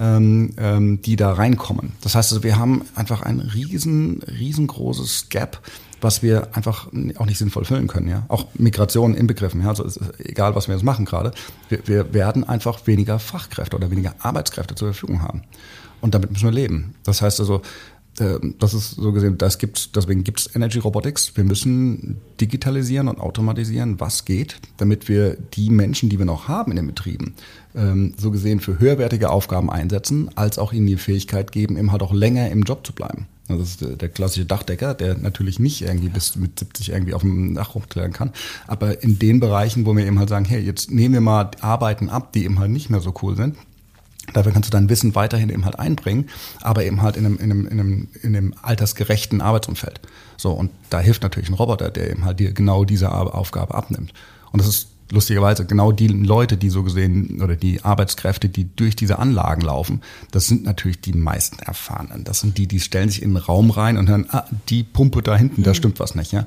ähm, 0.00 0.50
ähm, 0.56 1.00
die 1.00 1.14
da 1.14 1.34
reinkommen. 1.34 1.92
Das 2.00 2.16
heißt, 2.16 2.32
also 2.32 2.42
wir 2.42 2.58
haben 2.58 2.82
einfach 2.96 3.22
ein 3.22 3.38
riesen, 3.38 4.20
riesengroßes 4.24 5.28
Gap 5.28 5.60
was 6.02 6.22
wir 6.22 6.54
einfach 6.54 6.88
auch 7.16 7.26
nicht 7.26 7.38
sinnvoll 7.38 7.64
füllen 7.64 7.86
können. 7.86 8.08
Ja? 8.08 8.24
Auch 8.28 8.46
Migration 8.54 9.14
inbegriffen. 9.14 9.62
Ja? 9.62 9.68
Also 9.68 9.88
egal, 10.18 10.54
was 10.54 10.68
wir 10.68 10.74
jetzt 10.74 10.84
machen 10.84 11.04
gerade, 11.04 11.32
wir, 11.68 11.86
wir 11.86 12.12
werden 12.12 12.44
einfach 12.44 12.86
weniger 12.86 13.18
Fachkräfte 13.18 13.76
oder 13.76 13.90
weniger 13.90 14.14
Arbeitskräfte 14.18 14.74
zur 14.74 14.92
Verfügung 14.92 15.22
haben. 15.22 15.42
Und 16.00 16.14
damit 16.14 16.32
müssen 16.32 16.44
wir 16.44 16.52
leben. 16.52 16.94
Das 17.04 17.22
heißt 17.22 17.38
also, 17.40 17.62
äh, 18.18 18.38
das 18.58 18.74
ist 18.74 18.90
so 18.90 19.12
gesehen, 19.12 19.38
das 19.38 19.58
gibt's, 19.58 19.92
deswegen 19.92 20.24
gibt's 20.24 20.50
Energy 20.54 20.78
Robotics. 20.78 21.36
Wir 21.36 21.44
müssen 21.44 22.20
digitalisieren 22.40 23.08
und 23.08 23.20
automatisieren, 23.20 24.00
was 24.00 24.24
geht, 24.24 24.56
damit 24.76 25.08
wir 25.08 25.36
die 25.54 25.70
Menschen, 25.70 26.08
die 26.08 26.18
wir 26.18 26.26
noch 26.26 26.48
haben 26.48 26.72
in 26.72 26.76
den 26.76 26.86
Betrieben, 26.88 27.34
ähm, 27.74 28.14
so 28.18 28.30
gesehen 28.30 28.60
für 28.60 28.78
höherwertige 28.78 29.30
Aufgaben 29.30 29.70
einsetzen, 29.70 30.30
als 30.34 30.58
auch 30.58 30.72
ihnen 30.72 30.86
die 30.86 30.96
Fähigkeit 30.96 31.52
geben, 31.52 31.78
eben 31.78 31.92
halt 31.92 32.02
auch 32.02 32.12
länger 32.12 32.50
im 32.50 32.62
Job 32.62 32.86
zu 32.86 32.92
bleiben. 32.92 33.26
Also 33.52 33.64
das 33.64 33.92
ist 33.92 34.02
der 34.02 34.08
klassische 34.08 34.46
Dachdecker, 34.46 34.94
der 34.94 35.16
natürlich 35.16 35.58
nicht 35.58 35.82
irgendwie 35.82 36.08
bis 36.08 36.36
mit 36.36 36.58
70 36.58 36.90
irgendwie 36.90 37.14
auf 37.14 37.22
dem 37.22 37.54
Dach 37.54 37.74
rumklären 37.74 38.12
kann. 38.12 38.32
Aber 38.66 39.02
in 39.02 39.18
den 39.18 39.40
Bereichen, 39.40 39.86
wo 39.86 39.96
wir 39.96 40.06
eben 40.06 40.18
halt 40.18 40.28
sagen, 40.28 40.44
hey, 40.44 40.60
jetzt 40.60 40.90
nehmen 40.90 41.14
wir 41.14 41.20
mal 41.20 41.50
Arbeiten 41.60 42.08
ab, 42.08 42.32
die 42.32 42.44
eben 42.44 42.58
halt 42.58 42.70
nicht 42.70 42.90
mehr 42.90 43.00
so 43.00 43.14
cool 43.22 43.36
sind. 43.36 43.56
Dafür 44.32 44.52
kannst 44.52 44.68
du 44.68 44.70
dein 44.70 44.88
Wissen 44.88 45.14
weiterhin 45.14 45.50
eben 45.50 45.64
halt 45.64 45.78
einbringen, 45.78 46.28
aber 46.60 46.84
eben 46.84 47.02
halt 47.02 47.16
in 47.16 47.26
einem, 47.26 47.36
in 47.38 47.50
einem, 47.50 47.66
in 47.66 47.80
einem, 47.80 48.08
in 48.22 48.36
einem 48.36 48.54
altersgerechten 48.62 49.40
Arbeitsumfeld. 49.40 50.00
So, 50.36 50.52
und 50.52 50.70
da 50.90 51.00
hilft 51.00 51.22
natürlich 51.22 51.48
ein 51.48 51.54
Roboter, 51.54 51.90
der 51.90 52.10
eben 52.10 52.24
halt 52.24 52.38
dir 52.38 52.52
genau 52.52 52.84
diese 52.84 53.12
Aufgabe 53.12 53.74
abnimmt. 53.74 54.12
Und 54.52 54.60
das 54.60 54.68
ist 54.68 54.91
lustigerweise 55.12 55.66
genau 55.66 55.92
die 55.92 56.08
Leute, 56.08 56.56
die 56.56 56.70
so 56.70 56.82
gesehen 56.82 57.42
oder 57.42 57.54
die 57.54 57.84
Arbeitskräfte, 57.84 58.48
die 58.48 58.74
durch 58.74 58.96
diese 58.96 59.18
Anlagen 59.18 59.60
laufen, 59.60 60.00
das 60.30 60.46
sind 60.46 60.64
natürlich 60.64 61.00
die 61.00 61.12
meisten 61.12 61.58
Erfahrenen. 61.60 62.24
Das 62.24 62.40
sind 62.40 62.56
die, 62.58 62.66
die 62.66 62.80
stellen 62.80 63.10
sich 63.10 63.22
in 63.22 63.34
den 63.34 63.36
Raum 63.36 63.70
rein 63.70 63.98
und 63.98 64.08
hören, 64.08 64.26
ah, 64.30 64.44
die 64.70 64.82
Pumpe 64.82 65.22
da 65.22 65.36
hinten, 65.36 65.62
da 65.62 65.70
mhm. 65.70 65.74
stimmt 65.74 66.00
was 66.00 66.14
nicht. 66.14 66.32
Ja, 66.32 66.46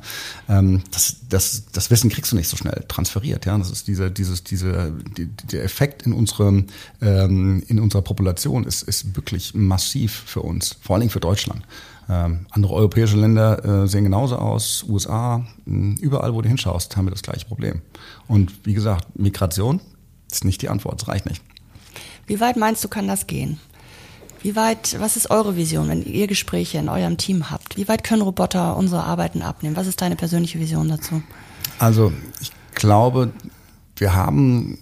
ähm, 0.49 0.81
das, 0.91 1.17
das, 1.29 1.65
das 1.71 1.91
Wissen 1.91 2.09
kriegst 2.09 2.31
du 2.31 2.35
nicht 2.35 2.49
so 2.49 2.57
schnell 2.57 2.83
transferiert. 2.87 3.45
Ja, 3.45 3.57
das 3.57 3.69
ist 3.69 3.87
dieser, 3.87 4.09
dieses, 4.09 4.43
diese, 4.43 4.93
die, 5.17 5.27
der 5.27 5.63
Effekt 5.63 6.03
in 6.03 6.13
unserem, 6.13 6.65
ähm, 7.01 7.63
in 7.67 7.79
unserer 7.79 8.01
Population 8.01 8.65
ist, 8.65 8.81
ist 8.81 9.15
wirklich 9.15 9.53
massiv 9.53 10.23
für 10.25 10.41
uns, 10.41 10.77
vor 10.81 10.95
allen 10.95 11.01
Dingen 11.01 11.11
für 11.11 11.19
Deutschland. 11.19 11.61
Ähm, 12.07 12.45
andere 12.51 12.73
europäische 12.73 13.17
Länder 13.17 13.83
äh, 13.83 13.87
sehen 13.87 14.03
genauso 14.03 14.37
aus, 14.37 14.85
USA, 14.87 15.45
mh, 15.65 15.95
überall, 16.01 16.33
wo 16.33 16.41
du 16.41 16.47
hinschaust, 16.47 16.95
haben 16.95 17.05
wir 17.05 17.11
das 17.11 17.23
gleiche 17.23 17.45
Problem. 17.45 17.81
Und 18.27 18.65
wie 18.65 18.73
gesagt, 18.73 19.17
Migration 19.17 19.81
ist 20.31 20.45
nicht 20.45 20.61
die 20.61 20.69
Antwort, 20.69 21.01
es 21.01 21.07
reicht 21.07 21.25
nicht. 21.25 21.41
Wie 22.27 22.39
weit 22.39 22.57
meinst 22.57 22.83
du, 22.83 22.87
kann 22.87 23.07
das 23.07 23.27
gehen? 23.27 23.59
Wie 24.41 24.55
weit, 24.55 24.97
was 24.99 25.17
ist 25.17 25.31
eure 25.31 25.55
Vision, 25.55 25.89
wenn 25.89 26.03
ihr 26.03 26.27
Gespräche 26.27 26.77
in 26.77 26.89
eurem 26.89 27.17
Team 27.17 27.49
habt? 27.49 27.77
Wie 27.77 27.87
weit 27.87 28.03
können 28.03 28.21
Roboter 28.21 28.77
unsere 28.77 29.03
Arbeiten 29.03 29.41
abnehmen? 29.41 29.75
Was 29.75 29.87
ist 29.87 30.01
deine 30.01 30.15
persönliche 30.15 30.59
Vision 30.59 30.87
dazu? 30.87 31.23
Also, 31.79 32.13
ich 32.39 32.51
glaube, 32.75 33.31
wir 33.95 34.13
haben 34.13 34.77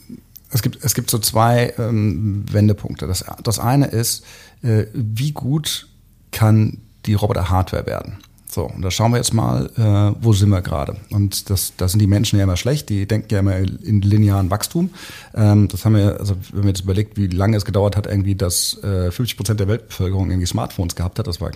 Es 0.53 0.61
gibt, 0.61 0.83
es 0.83 0.93
gibt 0.93 1.09
so 1.09 1.17
zwei 1.17 1.73
ähm, 1.79 2.45
Wendepunkte. 2.51 3.07
Das, 3.07 3.25
das 3.41 3.57
eine 3.57 3.87
ist, 3.87 4.23
äh, 4.61 4.85
wie 4.93 5.31
gut 5.31 5.87
kann 6.31 6.82
die 7.05 7.13
Roboter-Hardware 7.13 7.85
werden? 7.85 8.19
So, 8.53 8.65
und 8.65 8.83
da 8.83 8.91
schauen 8.91 9.11
wir 9.11 9.17
jetzt 9.17 9.33
mal, 9.33 9.65
äh, 9.77 10.23
wo 10.23 10.31
sind 10.31 10.49
wir 10.49 10.61
gerade? 10.61 10.97
Und 11.09 11.49
das, 11.49 11.73
da 11.75 11.87
sind 11.87 11.99
die 11.99 12.07
Menschen 12.07 12.37
ja 12.37 12.43
immer 12.43 12.55
schlecht, 12.55 12.87
die 12.89 13.07
denken 13.07 13.29
ja 13.31 13.39
immer 13.39 13.57
in 13.57 14.01
linearen 14.01 14.51
Wachstum. 14.51 14.91
Ähm, 15.33 15.67
das 15.69 15.85
haben 15.85 15.95
wir, 15.95 16.19
also 16.19 16.35
wenn 16.51 16.59
man 16.59 16.67
jetzt 16.67 16.81
überlegt, 16.81 17.17
wie 17.17 17.25
lange 17.25 17.57
es 17.57 17.65
gedauert 17.65 17.97
hat, 17.97 18.05
irgendwie, 18.05 18.35
dass 18.35 18.77
äh, 18.83 19.09
50 19.09 19.37
Prozent 19.37 19.59
der 19.59 19.67
Weltbevölkerung 19.67 20.29
irgendwie 20.29 20.45
Smartphones 20.45 20.95
gehabt 20.95 21.17
hat, 21.17 21.25
das 21.25 21.41
war 21.41 21.49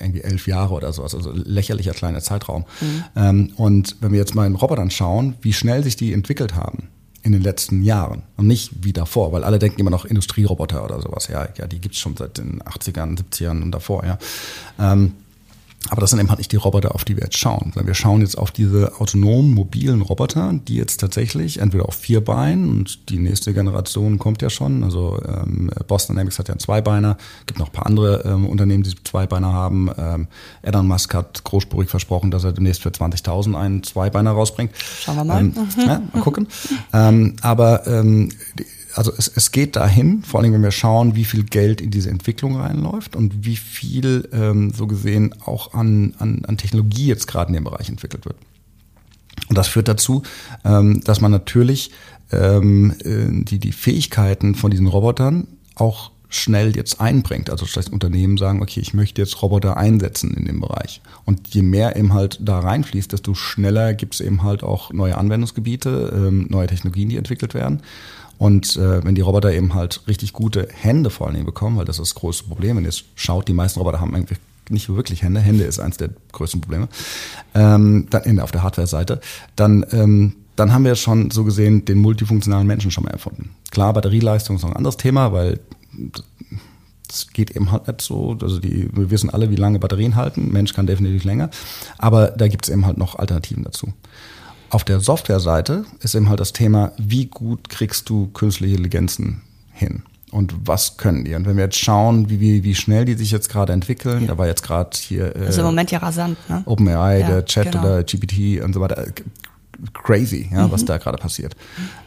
irgendwie 0.00 0.22
elf 0.22 0.48
Jahre 0.48 0.74
oder 0.74 0.92
so, 0.92 1.04
also 1.04 1.30
lächerlicher 1.32 1.92
kleiner 1.92 2.20
Zeitraum. 2.20 2.64
Mhm. 2.80 3.04
Ähm, 3.14 3.52
und 3.56 3.96
wenn 4.00 4.10
wir 4.10 4.18
jetzt 4.18 4.34
mal 4.34 4.48
in 4.48 4.56
Robotern 4.56 4.90
schauen, 4.90 5.36
wie 5.42 5.52
schnell 5.52 5.84
sich 5.84 5.94
die 5.94 6.12
entwickelt 6.12 6.56
haben, 6.56 6.88
in 7.22 7.32
den 7.32 7.42
letzten 7.42 7.82
Jahren 7.82 8.22
und 8.36 8.46
nicht 8.46 8.84
wie 8.84 8.92
davor, 8.92 9.32
weil 9.32 9.44
alle 9.44 9.58
denken 9.58 9.80
immer 9.80 9.90
noch 9.90 10.04
Industrieroboter 10.04 10.84
oder 10.84 11.00
sowas. 11.00 11.28
Ja, 11.28 11.48
ja, 11.56 11.66
die 11.66 11.80
gibt's 11.80 11.98
schon 11.98 12.16
seit 12.16 12.38
den 12.38 12.62
80ern, 12.62 13.18
70ern 13.18 13.62
und 13.62 13.72
davor, 13.72 14.04
ja. 14.04 14.18
Ähm, 14.78 15.14
aber 15.88 16.02
das 16.02 16.10
sind 16.10 16.20
eben 16.20 16.28
halt 16.28 16.38
nicht 16.38 16.52
die 16.52 16.56
Roboter, 16.56 16.94
auf 16.94 17.04
die 17.04 17.16
wir 17.16 17.24
jetzt 17.24 17.38
schauen, 17.38 17.72
sondern 17.72 17.86
wir 17.86 17.94
schauen 17.94 18.20
jetzt 18.20 18.36
auf 18.36 18.50
diese 18.50 19.00
autonomen, 19.00 19.54
mobilen 19.54 20.02
Roboter, 20.02 20.52
die 20.68 20.76
jetzt 20.76 20.98
tatsächlich 20.98 21.58
entweder 21.58 21.86
auf 21.86 21.94
vier 21.94 22.22
Beinen 22.22 22.68
und 22.68 23.08
die 23.08 23.18
nächste 23.18 23.54
Generation 23.54 24.18
kommt 24.18 24.42
ja 24.42 24.50
schon. 24.50 24.84
Also 24.84 25.20
ähm, 25.26 25.70
Boston 25.88 26.14
Dynamics 26.14 26.38
hat 26.38 26.48
ja 26.48 26.52
einen 26.52 26.60
Zweibeiner, 26.60 27.16
gibt 27.46 27.58
noch 27.58 27.68
ein 27.68 27.72
paar 27.72 27.86
andere 27.86 28.22
ähm, 28.26 28.46
Unternehmen, 28.46 28.82
die 28.82 28.94
Zweibeiner 29.02 29.52
haben. 29.52 29.90
Ähm, 29.96 30.28
Elon 30.62 30.86
Musk 30.86 31.14
hat 31.14 31.44
großspurig 31.44 31.88
versprochen, 31.88 32.30
dass 32.30 32.44
er 32.44 32.52
demnächst 32.52 32.82
für 32.82 32.90
20.000 32.90 33.58
einen 33.58 33.82
Zweibeiner 33.82 34.32
rausbringt. 34.32 34.72
Schauen 34.76 35.16
wir 35.16 35.24
mal. 35.24 35.40
Ähm, 35.40 35.54
ja, 35.78 36.02
mal 36.12 36.22
gucken. 36.22 36.46
ähm, 36.92 37.36
aber 37.40 37.86
ähm, 37.86 38.30
die, 38.58 38.66
also 38.94 39.12
es, 39.16 39.28
es 39.34 39.52
geht 39.52 39.76
dahin, 39.76 40.22
vor 40.22 40.40
allem 40.40 40.52
wenn 40.52 40.62
wir 40.62 40.70
schauen, 40.70 41.16
wie 41.16 41.24
viel 41.24 41.44
Geld 41.44 41.80
in 41.80 41.90
diese 41.90 42.10
Entwicklung 42.10 42.56
reinläuft 42.56 43.16
und 43.16 43.44
wie 43.44 43.56
viel 43.56 44.28
ähm, 44.32 44.72
so 44.72 44.86
gesehen 44.86 45.34
auch 45.44 45.74
an, 45.74 46.14
an, 46.18 46.44
an 46.46 46.56
Technologie 46.56 47.06
jetzt 47.06 47.26
gerade 47.26 47.48
in 47.48 47.54
dem 47.54 47.64
Bereich 47.64 47.88
entwickelt 47.88 48.24
wird. 48.24 48.36
Und 49.48 49.56
das 49.56 49.68
führt 49.68 49.88
dazu, 49.88 50.22
ähm, 50.64 51.02
dass 51.04 51.20
man 51.20 51.30
natürlich 51.30 51.90
ähm, 52.32 52.94
äh, 53.04 53.44
die, 53.44 53.58
die 53.58 53.72
Fähigkeiten 53.72 54.54
von 54.54 54.70
diesen 54.70 54.86
Robotern 54.86 55.46
auch 55.74 56.10
schnell 56.30 56.76
jetzt 56.76 57.00
einbringt. 57.00 57.50
Also 57.50 57.66
das 57.66 57.88
Unternehmen 57.88 58.36
sagen, 58.36 58.62
okay, 58.62 58.80
ich 58.80 58.94
möchte 58.94 59.20
jetzt 59.20 59.42
Roboter 59.42 59.76
einsetzen 59.76 60.32
in 60.34 60.44
dem 60.44 60.60
Bereich. 60.60 61.00
Und 61.24 61.48
je 61.48 61.62
mehr 61.62 61.96
eben 61.96 62.14
halt 62.14 62.38
da 62.40 62.60
reinfließt, 62.60 63.12
desto 63.12 63.34
schneller 63.34 63.94
gibt 63.94 64.14
es 64.14 64.20
eben 64.20 64.44
halt 64.44 64.62
auch 64.62 64.92
neue 64.92 65.18
Anwendungsgebiete, 65.18 66.12
ähm, 66.14 66.46
neue 66.48 66.68
Technologien, 66.68 67.08
die 67.08 67.16
entwickelt 67.16 67.54
werden. 67.54 67.82
Und 68.40 68.74
äh, 68.76 69.04
wenn 69.04 69.14
die 69.14 69.20
Roboter 69.20 69.52
eben 69.52 69.74
halt 69.74 70.00
richtig 70.08 70.32
gute 70.32 70.66
Hände 70.72 71.10
vor 71.10 71.28
allem 71.28 71.44
bekommen, 71.44 71.76
weil 71.76 71.84
das 71.84 71.98
ist 71.98 72.14
das 72.14 72.14
große 72.14 72.44
Problem, 72.44 72.78
wenn 72.78 72.86
ihr 72.86 72.94
schaut, 73.14 73.46
die 73.48 73.52
meisten 73.52 73.78
Roboter 73.78 74.00
haben 74.00 74.14
eigentlich 74.14 74.38
nicht 74.70 74.88
wirklich 74.88 75.22
Hände, 75.22 75.40
Hände 75.40 75.64
ist 75.64 75.78
eins 75.78 75.98
der 75.98 76.08
größten 76.32 76.62
Probleme, 76.62 76.88
ähm, 77.54 78.06
dann 78.08 78.40
auf 78.40 78.50
der 78.50 78.62
Hardware-Seite, 78.62 79.20
dann, 79.56 79.84
ähm, 79.92 80.36
dann 80.56 80.72
haben 80.72 80.86
wir 80.86 80.94
schon 80.94 81.30
so 81.30 81.44
gesehen 81.44 81.84
den 81.84 81.98
multifunktionalen 81.98 82.66
Menschen 82.66 82.90
schon 82.90 83.04
mal 83.04 83.10
erfunden. 83.10 83.50
Klar, 83.72 83.92
Batterieleistung 83.92 84.56
ist 84.56 84.62
noch 84.62 84.70
ein 84.70 84.76
anderes 84.76 84.96
Thema, 84.96 85.32
weil 85.34 85.60
das 87.08 87.26
geht 87.34 87.50
eben 87.50 87.70
halt 87.70 87.88
nicht 87.88 88.00
so. 88.00 88.38
Also 88.40 88.58
die, 88.58 88.88
wir 88.90 89.10
wissen 89.10 89.28
alle, 89.28 89.50
wie 89.50 89.56
lange 89.56 89.78
Batterien 89.78 90.16
halten. 90.16 90.50
Mensch 90.50 90.72
kann 90.72 90.86
definitiv 90.86 91.24
länger. 91.24 91.50
Aber 91.98 92.28
da 92.28 92.48
gibt 92.48 92.64
es 92.64 92.72
eben 92.72 92.86
halt 92.86 92.96
noch 92.96 93.16
Alternativen 93.16 93.64
dazu. 93.64 93.92
Auf 94.70 94.84
der 94.84 95.00
Software-Seite 95.00 95.84
ist 96.00 96.14
eben 96.14 96.28
halt 96.28 96.38
das 96.38 96.52
Thema, 96.52 96.92
wie 96.96 97.26
gut 97.26 97.68
kriegst 97.68 98.08
du 98.08 98.28
künstliche 98.28 98.76
Intelligenzen 98.76 99.42
hin? 99.72 100.04
Und 100.30 100.54
was 100.64 100.96
können 100.96 101.24
die? 101.24 101.34
Und 101.34 101.44
wenn 101.44 101.56
wir 101.56 101.64
jetzt 101.64 101.78
schauen, 101.78 102.30
wie, 102.30 102.38
wie, 102.38 102.62
wie 102.62 102.76
schnell 102.76 103.04
die 103.04 103.14
sich 103.14 103.32
jetzt 103.32 103.48
gerade 103.48 103.72
entwickeln, 103.72 104.22
ja. 104.22 104.28
da 104.28 104.38
war 104.38 104.46
jetzt 104.46 104.62
gerade 104.62 104.90
hier. 104.96 105.34
Äh, 105.34 105.46
also 105.46 105.62
im 105.62 105.66
Moment 105.66 105.90
ja 105.90 105.98
rasant, 105.98 106.38
ne? 106.48 106.62
OpenAI, 106.66 107.18
ja, 107.18 107.26
der 107.26 107.44
Chat 107.46 107.72
genau. 107.72 107.84
oder 107.84 108.04
GPT 108.04 108.62
und 108.62 108.72
so 108.72 108.80
weiter. 108.80 109.06
Crazy, 109.92 110.48
ja, 110.52 110.68
mhm. 110.68 110.72
was 110.72 110.84
da 110.84 110.98
gerade 110.98 111.18
passiert. 111.18 111.56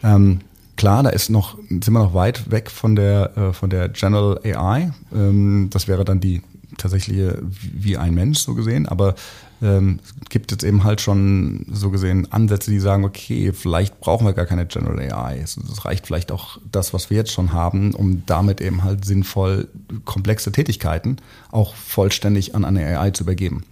Mhm. 0.02 0.08
Ähm, 0.10 0.39
klar, 0.78 1.04
da 1.04 1.10
ist 1.10 1.30
noch, 1.30 1.58
sind 1.67 1.89
wir 1.89 1.99
noch 1.99 2.13
weit 2.13 2.49
weg 2.49 2.71
von 2.71 2.95
der, 2.95 3.38
äh, 3.38 3.52
von 3.52 3.69
der 3.69 3.89
General 3.89 4.39
AI. 4.45 4.93
Ähm, 5.13 5.69
das 5.69 5.89
wäre 5.89 6.06
dann 6.06 6.21
die 6.21 6.41
tatsächliche 6.77 7.39
wie 7.41 7.97
ein 7.97 8.13
Mensch 8.13 8.39
so 8.39 8.53
gesehen, 8.53 8.88
aber 8.88 9.15
ähm, 9.62 9.99
es 10.21 10.29
gibt 10.29 10.51
jetzt 10.51 10.63
eben 10.63 10.83
halt 10.83 10.99
schon 10.99 11.65
so 11.71 11.89
gesehen 11.89 12.31
Ansätze, 12.31 12.69
die 12.69 12.79
sagen, 12.79 13.05
okay, 13.05 13.53
vielleicht 13.53 13.99
brauchen 14.01 14.25
wir 14.25 14.33
gar 14.33 14.45
keine 14.45 14.65
General 14.65 14.99
AI. 14.99 15.39
Es, 15.39 15.57
es 15.57 15.86
reicht 15.86 16.05
vielleicht 16.05 16.31
auch 16.31 16.57
das, 16.71 16.93
was 16.93 17.09
wir 17.09 17.17
jetzt 17.17 17.31
schon 17.31 17.53
haben, 17.53 17.93
um 17.93 18.23
damit 18.25 18.59
eben 18.59 18.83
halt 18.83 19.05
sinnvoll 19.05 19.69
komplexe 20.05 20.51
Tätigkeiten 20.51 21.17
auch 21.51 21.75
vollständig 21.75 22.55
an 22.55 22.65
eine 22.65 22.86
AI 22.86 23.12
zu 23.12 23.23
übergeben. 23.23 23.63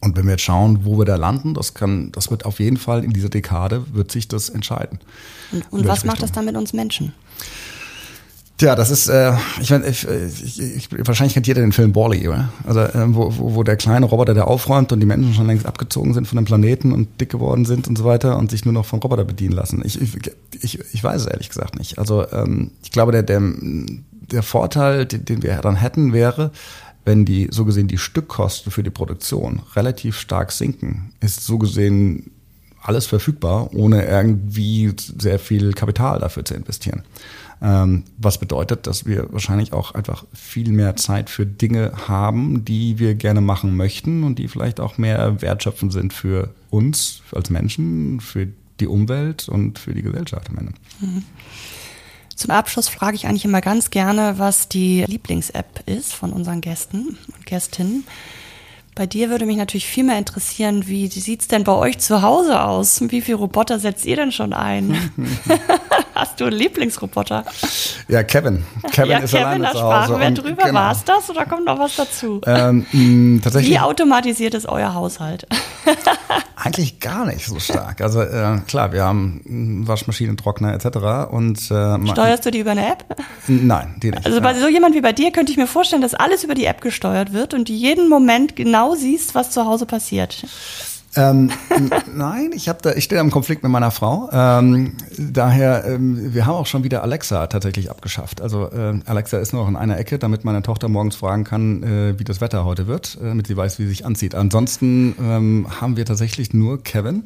Und 0.00 0.16
wenn 0.16 0.24
wir 0.24 0.32
jetzt 0.32 0.42
schauen, 0.42 0.84
wo 0.84 0.98
wir 0.98 1.04
da 1.04 1.16
landen, 1.16 1.54
das 1.54 1.74
kann, 1.74 2.12
das 2.12 2.30
wird 2.30 2.44
auf 2.44 2.60
jeden 2.60 2.76
Fall 2.76 3.04
in 3.04 3.12
dieser 3.12 3.28
Dekade 3.28 3.84
wird 3.94 4.10
sich 4.10 4.28
das 4.28 4.48
entscheiden. 4.48 4.98
Und, 5.52 5.72
und 5.72 5.86
was 5.86 6.04
macht 6.04 6.22
das 6.22 6.32
dann 6.32 6.44
mit 6.44 6.56
uns 6.56 6.72
Menschen? 6.72 7.12
Tja, 8.62 8.76
das 8.76 8.92
ist, 8.92 9.08
äh, 9.08 9.32
ich 9.60 9.72
meine, 9.72 9.88
ich, 9.88 10.06
ich, 10.06 10.60
ich, 10.60 10.88
wahrscheinlich 11.08 11.34
kennt 11.34 11.48
jeder 11.48 11.62
den 11.62 11.72
Film 11.72 11.90
Borley, 11.90 12.28
oder? 12.28 12.52
Also 12.64 12.78
äh, 12.78 13.12
wo, 13.12 13.36
wo, 13.36 13.54
wo 13.56 13.62
der 13.64 13.74
kleine 13.74 14.06
Roboter, 14.06 14.34
der 14.34 14.46
aufräumt 14.46 14.92
und 14.92 15.00
die 15.00 15.06
Menschen 15.06 15.34
schon 15.34 15.48
längst 15.48 15.66
abgezogen 15.66 16.14
sind 16.14 16.28
von 16.28 16.36
dem 16.36 16.44
Planeten 16.44 16.92
und 16.92 17.20
dick 17.20 17.30
geworden 17.30 17.64
sind 17.64 17.88
und 17.88 17.98
so 17.98 18.04
weiter 18.04 18.38
und 18.38 18.52
sich 18.52 18.64
nur 18.64 18.72
noch 18.72 18.86
von 18.86 19.00
Roboter 19.00 19.24
bedienen 19.24 19.56
lassen. 19.56 19.82
Ich, 19.84 20.00
ich, 20.00 20.16
ich, 20.60 20.78
ich 20.94 21.02
weiß 21.02 21.22
es 21.22 21.26
ehrlich 21.26 21.48
gesagt 21.48 21.76
nicht. 21.76 21.98
Also 21.98 22.24
ähm, 22.30 22.70
ich 22.84 22.92
glaube, 22.92 23.10
der, 23.10 23.24
der, 23.24 23.42
der 23.42 24.44
Vorteil, 24.44 25.06
den, 25.06 25.24
den 25.24 25.42
wir 25.42 25.56
dann 25.56 25.74
hätten, 25.74 26.12
wäre, 26.12 26.52
wenn 27.04 27.24
die 27.24 27.48
so 27.50 27.64
gesehen 27.64 27.88
die 27.88 27.98
Stückkosten 27.98 28.70
für 28.70 28.84
die 28.84 28.90
Produktion 28.90 29.62
relativ 29.74 30.16
stark 30.16 30.52
sinken, 30.52 31.10
ist 31.18 31.44
so 31.44 31.58
gesehen 31.58 32.30
alles 32.80 33.06
verfügbar, 33.06 33.74
ohne 33.74 34.04
irgendwie 34.04 34.94
sehr 34.96 35.40
viel 35.40 35.72
Kapital 35.72 36.20
dafür 36.20 36.44
zu 36.44 36.54
investieren. 36.54 37.02
Ähm, 37.62 38.02
was 38.18 38.38
bedeutet, 38.38 38.88
dass 38.88 39.06
wir 39.06 39.32
wahrscheinlich 39.32 39.72
auch 39.72 39.94
einfach 39.94 40.24
viel 40.32 40.72
mehr 40.72 40.96
Zeit 40.96 41.30
für 41.30 41.46
Dinge 41.46 41.92
haben, 42.08 42.64
die 42.64 42.98
wir 42.98 43.14
gerne 43.14 43.40
machen 43.40 43.76
möchten 43.76 44.24
und 44.24 44.40
die 44.40 44.48
vielleicht 44.48 44.80
auch 44.80 44.98
mehr 44.98 45.40
wertschöpfend 45.40 45.92
sind 45.92 46.12
für 46.12 46.52
uns 46.70 47.22
als 47.32 47.50
Menschen, 47.50 48.20
für 48.20 48.48
die 48.80 48.88
Umwelt 48.88 49.48
und 49.48 49.78
für 49.78 49.94
die 49.94 50.02
Gesellschaft 50.02 50.50
am 50.50 50.58
Ende. 50.58 50.72
Mhm. 51.00 51.22
Zum 52.34 52.50
Abschluss 52.50 52.88
frage 52.88 53.14
ich 53.14 53.28
eigentlich 53.28 53.44
immer 53.44 53.60
ganz 53.60 53.90
gerne, 53.90 54.34
was 54.38 54.68
die 54.68 55.04
Lieblings-App 55.06 55.84
ist 55.86 56.12
von 56.12 56.32
unseren 56.32 56.60
Gästen 56.60 57.16
und 57.36 57.46
Gästinnen. 57.46 58.04
Bei 58.96 59.06
dir 59.06 59.30
würde 59.30 59.46
mich 59.46 59.56
natürlich 59.56 59.86
viel 59.86 60.02
mehr 60.02 60.18
interessieren, 60.18 60.88
wie 60.88 61.06
sieht's 61.06 61.46
denn 61.46 61.62
bei 61.62 61.72
euch 61.72 61.98
zu 61.98 62.22
Hause 62.22 62.62
aus? 62.62 63.00
Wie 63.08 63.20
viele 63.20 63.38
Roboter 63.38 63.78
setzt 63.78 64.04
ihr 64.04 64.16
denn 64.16 64.32
schon 64.32 64.52
ein? 64.52 65.12
Hast 66.22 66.38
du 66.38 66.44
einen 66.44 66.56
Lieblingsroboter? 66.56 67.44
Ja, 68.06 68.22
Kevin. 68.22 68.62
Kevin 68.92 69.10
ja, 69.10 69.18
ist 69.18 69.32
Kevin, 69.32 69.44
alleine 69.44 69.64
da 69.64 69.72
zu 69.72 69.82
Hause. 69.82 70.04
sprachen 70.04 70.20
wir 70.20 70.30
drüber. 70.30 70.62
Genau. 70.66 70.78
War 70.78 70.92
es 70.92 71.02
das 71.02 71.28
oder 71.28 71.46
kommt 71.46 71.64
noch 71.64 71.80
was 71.80 71.96
dazu? 71.96 72.40
Ähm, 72.46 72.86
mh, 72.92 73.40
tatsächlich. 73.42 73.72
Wie 73.72 73.80
automatisiert 73.80 74.54
ist 74.54 74.66
euer 74.66 74.94
Haushalt? 74.94 75.48
Eigentlich 76.54 77.00
gar 77.00 77.26
nicht 77.26 77.44
so 77.44 77.58
stark. 77.58 78.00
Also 78.02 78.22
äh, 78.22 78.60
klar, 78.68 78.92
wir 78.92 79.02
haben 79.02 79.82
Waschmaschinen, 79.84 80.36
Trockner 80.36 80.72
etc. 80.74 81.32
Und 81.32 81.58
äh, 81.72 82.06
steuerst 82.12 82.46
du 82.46 82.52
die 82.52 82.60
über 82.60 82.70
eine 82.70 82.92
App? 82.92 83.04
Nein, 83.48 83.96
die 84.00 84.12
nicht. 84.12 84.24
Also 84.24 84.40
bei 84.40 84.54
so 84.54 84.68
jemand 84.68 84.94
wie 84.94 85.00
bei 85.00 85.12
dir 85.12 85.32
könnte 85.32 85.50
ich 85.50 85.58
mir 85.58 85.66
vorstellen, 85.66 86.02
dass 86.02 86.14
alles 86.14 86.44
über 86.44 86.54
die 86.54 86.66
App 86.66 86.82
gesteuert 86.82 87.32
wird 87.32 87.52
und 87.52 87.68
du 87.68 87.72
jeden 87.72 88.08
Moment 88.08 88.54
genau 88.54 88.94
siehst, 88.94 89.34
was 89.34 89.50
zu 89.50 89.66
Hause 89.66 89.86
passiert. 89.86 90.46
Ähm, 91.14 91.50
nein, 92.14 92.52
ich 92.54 92.68
habe 92.68 92.78
da, 92.80 92.92
ich 92.92 93.04
stehe 93.04 93.20
im 93.20 93.30
Konflikt 93.30 93.62
mit 93.62 93.70
meiner 93.70 93.90
Frau. 93.90 94.30
Ähm, 94.32 94.94
daher, 95.18 95.84
ähm, 95.84 96.32
wir 96.32 96.46
haben 96.46 96.54
auch 96.54 96.66
schon 96.66 96.84
wieder 96.84 97.02
Alexa 97.02 97.46
tatsächlich 97.48 97.90
abgeschafft. 97.90 98.40
Also 98.40 98.70
äh, 98.70 98.98
Alexa 99.04 99.38
ist 99.38 99.52
nur 99.52 99.62
noch 99.62 99.68
in 99.68 99.76
einer 99.76 99.98
Ecke, 99.98 100.18
damit 100.18 100.44
meine 100.44 100.62
Tochter 100.62 100.88
morgens 100.88 101.16
fragen 101.16 101.44
kann, 101.44 101.82
äh, 101.82 102.18
wie 102.18 102.24
das 102.24 102.40
Wetter 102.40 102.64
heute 102.64 102.86
wird, 102.86 103.18
äh, 103.20 103.26
damit 103.26 103.46
sie 103.46 103.56
weiß, 103.56 103.78
wie 103.78 103.84
sie 103.84 103.90
sich 103.90 104.06
anzieht. 104.06 104.34
Ansonsten 104.34 105.14
ähm, 105.20 105.66
haben 105.80 105.96
wir 105.96 106.06
tatsächlich 106.06 106.54
nur 106.54 106.82
Kevin. 106.82 107.24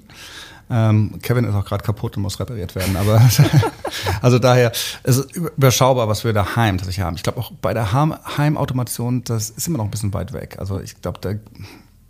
Ähm, 0.69 1.21
Kevin 1.23 1.45
ist 1.45 1.55
auch 1.55 1.65
gerade 1.65 1.85
kaputt 1.85 2.17
und 2.17 2.25
muss 2.25 2.41
repariert 2.41 2.75
werden. 2.75 2.97
Aber 2.97 3.23
also 4.21 4.41
daher 4.41 4.73
es 5.05 5.19
ist 5.19 5.37
überschaubar, 5.37 6.09
was 6.09 6.25
wir 6.25 6.33
daheim 6.33 6.79
tatsächlich 6.79 7.05
haben. 7.05 7.15
Ich 7.15 7.23
glaube 7.23 7.39
auch 7.39 7.53
bei 7.63 7.73
der 7.73 7.93
Heimautomation, 7.93 9.23
das 9.23 9.51
ist 9.51 9.69
immer 9.69 9.79
noch 9.79 9.85
ein 9.85 9.93
bisschen 9.93 10.13
weit 10.13 10.33
weg. 10.33 10.57
Also 10.59 10.81
ich 10.81 11.01
glaube, 11.01 11.21
da 11.21 11.35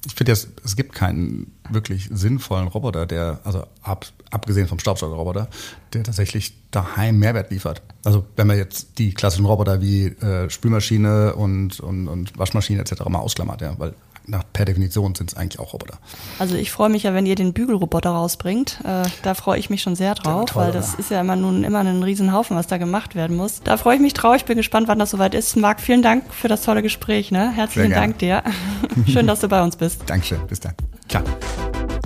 ich 0.06 0.14
finde 0.14 0.32
jetzt, 0.32 0.48
es 0.64 0.76
gibt 0.76 0.92
keinen 0.92 1.52
wirklich 1.68 2.08
sinnvollen 2.12 2.68
Roboter, 2.68 3.06
der, 3.06 3.40
also 3.42 3.64
ab, 3.82 4.06
abgesehen 4.30 4.68
vom 4.68 4.78
Staubsaugerroboter, 4.78 5.48
der 5.92 6.04
tatsächlich 6.04 6.54
daheim 6.70 7.18
Mehrwert 7.18 7.50
liefert. 7.50 7.82
Also 8.04 8.24
wenn 8.36 8.46
man 8.46 8.56
jetzt 8.56 8.98
die 8.98 9.12
klassischen 9.12 9.46
Roboter 9.46 9.82
wie 9.82 10.06
äh, 10.06 10.48
Spülmaschine 10.48 11.34
und, 11.34 11.80
und, 11.80 12.06
und 12.06 12.38
Waschmaschine 12.38 12.80
etc. 12.80 13.04
mal 13.08 13.18
ausklammert, 13.18 13.62
ja, 13.62 13.74
weil 13.78 13.94
nach, 14.26 14.44
per 14.52 14.64
Definition 14.64 15.14
sind 15.14 15.30
es 15.32 15.36
eigentlich 15.36 15.60
auch 15.60 15.72
Roboter. 15.72 15.98
Also 16.38 16.56
ich 16.56 16.70
freue 16.70 16.88
mich 16.88 17.04
ja, 17.04 17.14
wenn 17.14 17.26
ihr 17.26 17.34
den 17.34 17.52
Bügelroboter 17.52 18.10
rausbringt. 18.10 18.80
Äh, 18.84 19.04
da 19.22 19.34
freue 19.34 19.58
ich 19.58 19.70
mich 19.70 19.82
schon 19.82 19.96
sehr 19.96 20.14
drauf, 20.14 20.50
toll, 20.50 20.64
weil 20.64 20.72
das 20.72 20.94
ja. 20.94 20.98
ist 20.98 21.10
ja 21.10 21.20
immer 21.20 21.36
nun 21.36 21.64
immer 21.64 21.80
ein 21.80 22.02
Riesenhaufen, 22.02 22.56
was 22.56 22.66
da 22.66 22.78
gemacht 22.78 23.14
werden 23.14 23.36
muss. 23.36 23.62
Da 23.62 23.76
freue 23.76 23.96
ich 23.96 24.02
mich 24.02 24.14
drauf. 24.14 24.36
Ich 24.36 24.44
bin 24.44 24.56
gespannt, 24.56 24.88
wann 24.88 24.98
das 24.98 25.10
soweit 25.10 25.34
ist. 25.34 25.56
Marc, 25.56 25.80
vielen 25.80 26.02
Dank 26.02 26.24
für 26.32 26.48
das 26.48 26.62
tolle 26.62 26.82
Gespräch. 26.82 27.30
Ne? 27.30 27.50
Herzlichen 27.50 27.92
Dank 27.92 28.18
dir. 28.18 28.42
Schön, 29.06 29.26
dass 29.26 29.40
du 29.40 29.48
bei 29.48 29.62
uns 29.62 29.76
bist. 29.76 30.02
Dankeschön. 30.06 30.46
Bis 30.46 30.60
dann. 30.60 30.74
Ciao. 31.08 31.22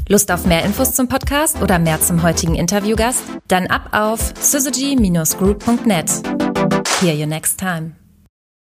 Lust 0.08 0.30
auf 0.32 0.44
mehr 0.44 0.64
Infos 0.64 0.92
zum 0.94 1.08
Podcast 1.08 1.62
oder 1.62 1.78
mehr 1.78 2.00
zum 2.00 2.22
heutigen 2.22 2.56
Interviewgast? 2.56 3.22
Dann 3.46 3.68
ab 3.68 3.90
auf 3.92 4.32
syzygy-group.net. 4.40 6.10
Hear 7.00 7.14
you 7.14 7.26
next 7.26 7.60
time. 7.60 7.99